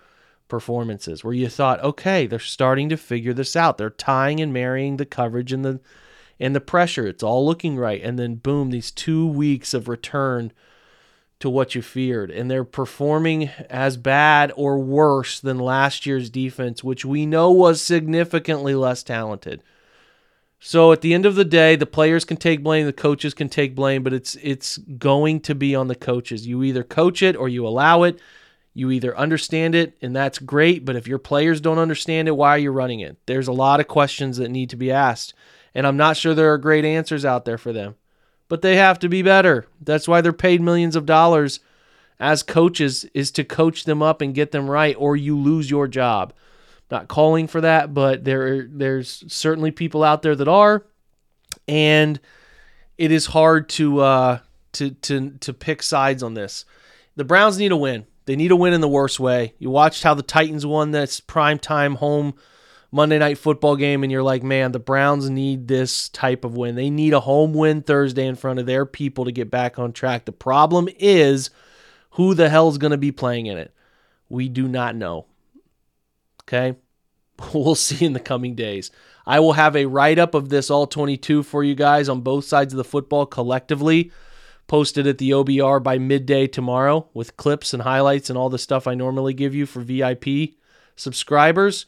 performances 0.48 1.24
where 1.24 1.36
you 1.36 1.48
thought, 1.48 1.84
okay, 1.84 2.26
they're 2.26 2.40
starting 2.40 2.90
to 2.90 2.98
figure 2.98 3.34
this 3.34 3.56
out. 3.56 3.78
They're 3.78 3.92
tying 3.92 4.40
and 4.40 4.52
marrying 4.52 4.98
the 4.98 5.06
coverage 5.06 5.54
and 5.54 5.64
the 5.64 5.80
and 6.40 6.56
the 6.56 6.60
pressure. 6.60 7.06
It's 7.06 7.22
all 7.22 7.46
looking 7.46 7.78
right. 7.78 8.02
And 8.02 8.18
then 8.18 8.34
boom, 8.34 8.72
these 8.72 8.90
two 8.90 9.28
weeks 9.28 9.76
of 9.76 9.88
return 9.88 10.52
to 11.42 11.52
what 11.52 11.76
you 11.76 11.84
feared. 11.84 12.32
And 12.32 12.50
they're 12.50 12.64
performing 12.64 13.52
as 13.70 13.96
bad 13.96 14.52
or 14.56 14.80
worse 14.80 15.40
than 15.40 15.60
last 15.60 16.08
year's 16.08 16.32
defense, 16.32 16.84
which 16.84 17.06
we 17.06 17.28
know 17.28 17.52
was 17.52 17.80
significantly 17.80 18.74
less 18.74 19.04
talented. 19.04 19.62
So 20.60 20.92
at 20.92 21.02
the 21.02 21.14
end 21.14 21.26
of 21.26 21.36
the 21.36 21.46
day, 21.46 21.76
the 21.76 21.86
players 21.86 22.26
can 22.26 22.38
take 22.38 22.64
blame, 22.64 22.86
the 22.86 22.94
coaches 22.94 23.34
can 23.34 23.50
take 23.50 23.76
blame, 23.76 24.04
but 24.04 24.14
it's 24.14 24.36
it's 24.42 24.78
going 24.78 25.42
to 25.42 25.56
be 25.56 25.76
on 25.76 25.88
the 25.88 25.96
coaches. 25.96 26.48
You 26.48 26.64
either 26.64 26.84
coach 26.84 27.22
it 27.22 27.36
or 27.36 27.48
you 27.48 27.68
allow 27.68 28.04
it. 28.04 28.20
You 28.78 28.92
either 28.92 29.18
understand 29.18 29.74
it, 29.74 29.98
and 30.02 30.14
that's 30.14 30.38
great, 30.38 30.84
but 30.84 30.98
if 30.98 31.08
your 31.08 31.18
players 31.18 31.62
don't 31.62 31.78
understand 31.78 32.28
it, 32.28 32.36
why 32.36 32.50
are 32.50 32.58
you 32.58 32.72
running 32.72 33.00
it? 33.00 33.16
There's 33.26 33.48
a 33.48 33.54
lot 33.54 33.80
of 33.80 33.88
questions 33.88 34.36
that 34.36 34.52
need 34.52 34.70
to 34.72 34.76
be 34.76 34.92
asked, 34.92 35.34
and 35.74 35.88
I'm 35.88 35.96
not 35.96 36.18
sure 36.18 36.34
there 36.34 36.52
are 36.52 36.58
great 36.58 36.84
answers 36.84 37.24
out 37.24 37.46
there 37.46 37.58
for 37.58 37.72
them. 37.72 37.96
But 38.50 38.62
they 38.62 38.76
have 38.76 39.00
to 39.00 39.08
be 39.08 39.22
better. 39.22 39.66
That's 39.80 40.10
why 40.10 40.20
they're 40.20 40.34
paid 40.34 40.62
millions 40.62 40.98
of 40.98 41.06
dollars 41.06 41.62
as 42.20 42.44
coaches 42.44 43.06
is 43.14 43.32
to 43.32 43.46
coach 43.46 43.86
them 43.86 44.02
up 44.04 44.22
and 44.22 44.36
get 44.36 44.52
them 44.52 44.70
right, 44.70 44.96
or 45.00 45.16
you 45.16 45.38
lose 45.38 45.70
your 45.70 45.88
job. 45.88 46.34
Not 46.92 47.08
calling 47.08 47.48
for 47.48 47.62
that, 47.62 47.94
but 47.94 48.24
there 48.24 48.68
there's 48.68 49.24
certainly 49.28 49.72
people 49.72 50.04
out 50.04 50.22
there 50.22 50.36
that 50.36 50.48
are, 50.48 50.86
and 51.68 52.20
it 52.98 53.12
is 53.12 53.26
hard 53.28 53.70
to 53.70 54.00
uh, 54.02 54.40
to 54.74 54.92
to 54.92 55.32
to 55.40 55.54
pick 55.54 55.82
sides 55.82 56.22
on 56.22 56.36
this. 56.36 56.64
The 57.16 57.24
Browns 57.24 57.58
need 57.58 57.72
a 57.72 57.78
win. 57.78 58.06
They 58.26 58.36
need 58.36 58.52
a 58.52 58.56
win 58.56 58.74
in 58.74 58.82
the 58.82 58.88
worst 58.88 59.20
way. 59.20 59.54
You 59.58 59.70
watched 59.70 60.04
how 60.04 60.14
the 60.14 60.24
Titans 60.24 60.66
won 60.66 60.92
this 60.92 61.20
prime 61.20 61.60
time 61.60 61.96
home 61.96 62.36
Monday 62.92 63.20
night 63.20 63.38
football 63.38 63.76
game, 63.76 64.04
and 64.04 64.12
you're 64.12 64.24
like, 64.24 64.44
man, 64.44 64.72
the 64.72 64.80
Browns 64.80 65.30
need 65.30 65.68
this 65.68 66.10
type 66.10 66.46
of 66.46 66.56
win. 66.56 66.76
They 66.76 66.90
need 66.90 67.14
a 67.14 67.20
home 67.20 67.54
win 67.54 67.82
Thursday 67.82 68.26
in 68.26 68.36
front 68.36 68.60
of 68.60 68.66
their 68.66 68.86
people 68.86 69.26
to 69.26 69.32
get 69.32 69.52
back 69.52 69.78
on 69.78 69.92
track. 69.92 70.26
The 70.26 70.32
problem 70.32 70.88
is 70.98 71.50
who 72.12 72.34
the 72.34 72.50
hell's 72.50 72.78
going 72.78 72.92
to 72.92 72.98
be 72.98 73.12
playing 73.12 73.48
in 73.48 73.58
it? 73.58 73.74
We 74.30 74.50
do 74.50 74.68
not 74.68 74.96
know. 74.96 75.26
Okay. 76.48 76.78
We'll 77.54 77.76
see 77.76 78.06
in 78.06 78.14
the 78.14 78.22
coming 78.22 78.56
days. 78.56 78.92
I 79.26 79.42
will 79.42 79.54
have 79.54 79.76
a 79.76 79.88
write 79.88 80.20
up 80.20 80.36
of 80.36 80.48
this 80.48 80.70
all 80.70 80.88
22 80.88 81.44
for 81.44 81.66
you 81.66 81.76
guys 81.76 82.08
on 82.08 82.22
both 82.22 82.46
sides 82.46 82.72
of 82.72 82.78
the 82.78 82.86
football 82.86 83.26
collectively 83.26 84.10
posted 84.68 85.06
at 85.06 85.18
the 85.18 85.32
OBR 85.32 85.84
by 85.84 85.98
midday 85.98 86.48
tomorrow 86.48 87.10
with 87.14 87.38
clips 87.38 87.74
and 87.74 87.84
highlights 87.84 88.30
and 88.30 88.38
all 88.38 88.50
the 88.50 88.58
stuff 88.58 88.88
I 88.88 88.96
normally 88.96 89.34
give 89.34 89.54
you 89.54 89.66
for 89.66 89.82
VIP 89.82 90.56
subscribers. 90.96 91.86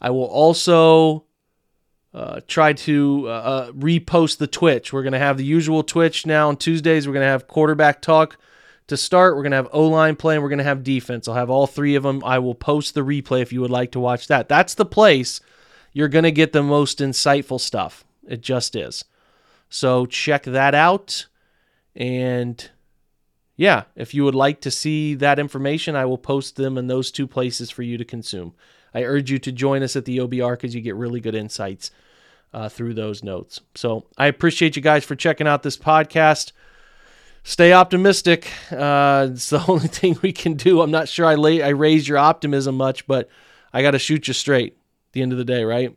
I 0.00 0.10
will 0.10 0.24
also 0.24 1.24
uh, 2.14 2.40
try 2.46 2.72
to 2.72 3.24
uh, 3.26 3.30
uh, 3.30 3.72
repost 3.72 4.38
the 4.38 4.46
Twitch. 4.46 4.92
We're 4.92 5.02
going 5.02 5.12
to 5.12 5.18
have 5.18 5.36
the 5.36 5.44
usual 5.44 5.82
Twitch 5.82 6.26
now 6.26 6.48
on 6.48 6.56
Tuesdays. 6.56 7.06
We're 7.06 7.14
going 7.14 7.26
to 7.26 7.30
have 7.30 7.48
quarterback 7.48 8.00
talk 8.00 8.38
to 8.88 8.96
start. 8.96 9.34
We're 9.34 9.42
going 9.42 9.52
to 9.52 9.56
have 9.56 9.68
O 9.72 9.86
line 9.86 10.16
play 10.16 10.34
and 10.34 10.42
we're 10.42 10.48
going 10.48 10.58
to 10.58 10.64
have 10.64 10.82
defense. 10.82 11.28
I'll 11.28 11.34
have 11.34 11.50
all 11.50 11.66
three 11.66 11.94
of 11.94 12.02
them. 12.02 12.22
I 12.24 12.38
will 12.38 12.54
post 12.54 12.94
the 12.94 13.02
replay 13.02 13.42
if 13.42 13.52
you 13.52 13.60
would 13.60 13.70
like 13.70 13.92
to 13.92 14.00
watch 14.00 14.28
that. 14.28 14.48
That's 14.48 14.74
the 14.74 14.84
place 14.84 15.40
you're 15.92 16.08
going 16.08 16.24
to 16.24 16.32
get 16.32 16.52
the 16.52 16.62
most 16.62 16.98
insightful 16.98 17.60
stuff. 17.60 18.04
It 18.26 18.42
just 18.42 18.76
is. 18.76 19.04
So 19.68 20.06
check 20.06 20.44
that 20.44 20.74
out. 20.74 21.26
And 21.94 22.70
yeah, 23.56 23.84
if 23.94 24.12
you 24.12 24.24
would 24.24 24.34
like 24.34 24.60
to 24.60 24.70
see 24.70 25.14
that 25.14 25.38
information, 25.38 25.96
I 25.96 26.04
will 26.04 26.18
post 26.18 26.56
them 26.56 26.76
in 26.76 26.86
those 26.86 27.10
two 27.10 27.26
places 27.26 27.70
for 27.70 27.82
you 27.82 27.96
to 27.96 28.04
consume. 28.04 28.54
I 28.94 29.04
urge 29.04 29.30
you 29.30 29.38
to 29.38 29.52
join 29.52 29.82
us 29.82 29.96
at 29.96 30.04
the 30.04 30.18
OBR 30.18 30.52
because 30.52 30.74
you 30.74 30.80
get 30.80 30.94
really 30.94 31.20
good 31.20 31.34
insights 31.34 31.90
uh, 32.52 32.68
through 32.68 32.94
those 32.94 33.22
notes. 33.22 33.60
So 33.74 34.06
I 34.16 34.26
appreciate 34.26 34.76
you 34.76 34.82
guys 34.82 35.04
for 35.04 35.16
checking 35.16 35.46
out 35.46 35.62
this 35.62 35.76
podcast. 35.76 36.52
Stay 37.48 37.72
optimistic. 37.72 38.50
Uh, 38.72 39.28
it's 39.30 39.50
the 39.50 39.64
only 39.68 39.86
thing 39.86 40.18
we 40.20 40.32
can 40.32 40.54
do. 40.54 40.82
I'm 40.82 40.90
not 40.90 41.08
sure 41.08 41.26
I 41.26 41.34
I 41.34 41.68
raised 41.68 42.08
your 42.08 42.18
optimism 42.18 42.74
much, 42.74 43.06
but 43.06 43.28
I 43.72 43.82
got 43.82 43.92
to 43.92 44.00
shoot 44.00 44.26
you 44.26 44.34
straight. 44.34 44.72
At 44.72 45.12
the 45.12 45.22
end 45.22 45.30
of 45.30 45.38
the 45.38 45.44
day, 45.44 45.62
right? 45.62 45.96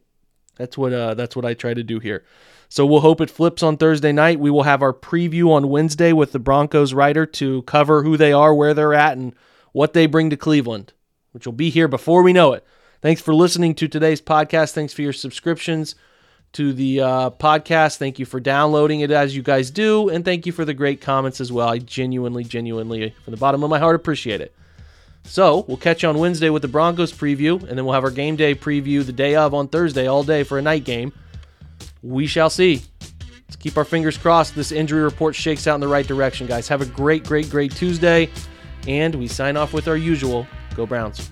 That's 0.57 0.77
what 0.77 0.93
uh, 0.93 1.15
that's 1.15 1.35
what 1.35 1.45
I 1.45 1.55
try 1.55 1.73
to 1.73 1.81
do 1.81 1.97
here. 1.97 2.23
So 2.69 2.85
we'll 2.85 3.01
hope 3.01 3.19
it 3.19 3.31
flips 3.31 3.63
on 3.63 3.77
Thursday 3.77 4.11
night. 4.11 4.39
We 4.39 4.51
will 4.51 4.61
have 4.61 4.83
our 4.83 4.93
preview 4.93 5.49
on 5.49 5.69
Wednesday 5.69 6.13
with 6.13 6.33
the 6.33 6.39
Broncos 6.39 6.93
writer 6.93 7.25
to 7.25 7.63
cover 7.63 8.03
who 8.03 8.15
they 8.15 8.31
are, 8.31 8.53
where 8.53 8.75
they're 8.75 8.93
at, 8.93 9.17
and 9.17 9.33
what 9.71 9.93
they 9.93 10.05
bring 10.05 10.29
to 10.29 10.37
Cleveland, 10.37 10.93
which 11.31 11.47
will 11.47 11.53
be 11.53 11.71
here 11.71 11.87
before 11.87 12.21
we 12.21 12.31
know 12.31 12.53
it. 12.53 12.63
Thanks 13.01 13.21
for 13.21 13.33
listening 13.33 13.73
to 13.75 13.87
today's 13.87 14.21
podcast. 14.21 14.73
Thanks 14.73 14.93
for 14.93 15.01
your 15.01 15.13
subscriptions 15.13 15.95
to 16.53 16.73
the 16.73 17.01
uh, 17.01 17.29
podcast. 17.31 17.97
Thank 17.97 18.19
you 18.19 18.25
for 18.25 18.39
downloading 18.39 19.01
it 19.01 19.11
as 19.11 19.35
you 19.35 19.43
guys 19.43 19.71
do. 19.71 20.09
And 20.09 20.25
thank 20.25 20.45
you 20.45 20.51
for 20.51 20.65
the 20.65 20.73
great 20.73 21.01
comments 21.01 21.39
as 21.39 21.51
well. 21.51 21.69
I 21.69 21.77
genuinely, 21.77 22.43
genuinely, 22.43 23.13
from 23.23 23.31
the 23.31 23.37
bottom 23.37 23.63
of 23.63 23.69
my 23.69 23.79
heart, 23.79 23.95
appreciate 23.95 24.41
it. 24.41 24.53
So 25.23 25.65
we'll 25.67 25.77
catch 25.77 26.03
you 26.03 26.09
on 26.09 26.17
Wednesday 26.17 26.49
with 26.49 26.61
the 26.61 26.67
Broncos 26.67 27.13
preview, 27.13 27.59
and 27.61 27.77
then 27.77 27.85
we'll 27.85 27.93
have 27.93 28.03
our 28.03 28.11
game 28.11 28.35
day 28.35 28.55
preview 28.55 29.05
the 29.05 29.11
day 29.11 29.35
of 29.35 29.53
on 29.53 29.67
Thursday, 29.67 30.07
all 30.07 30.23
day 30.23 30.43
for 30.43 30.57
a 30.57 30.61
night 30.61 30.85
game 30.85 31.13
we 32.01 32.27
shall 32.27 32.49
see. 32.49 32.81
Let's 33.47 33.55
keep 33.55 33.77
our 33.77 33.85
fingers 33.85 34.17
crossed 34.17 34.55
this 34.55 34.71
injury 34.71 35.01
report 35.01 35.35
shakes 35.35 35.67
out 35.67 35.75
in 35.75 35.81
the 35.81 35.87
right 35.87 36.07
direction, 36.07 36.47
guys. 36.47 36.67
Have 36.67 36.81
a 36.81 36.85
great, 36.85 37.23
great, 37.23 37.49
great 37.49 37.75
Tuesday. 37.75 38.29
And 38.87 39.15
we 39.15 39.27
sign 39.27 39.57
off 39.57 39.73
with 39.73 39.87
our 39.87 39.97
usual 39.97 40.47
Go 40.75 40.85
Browns. 40.85 41.31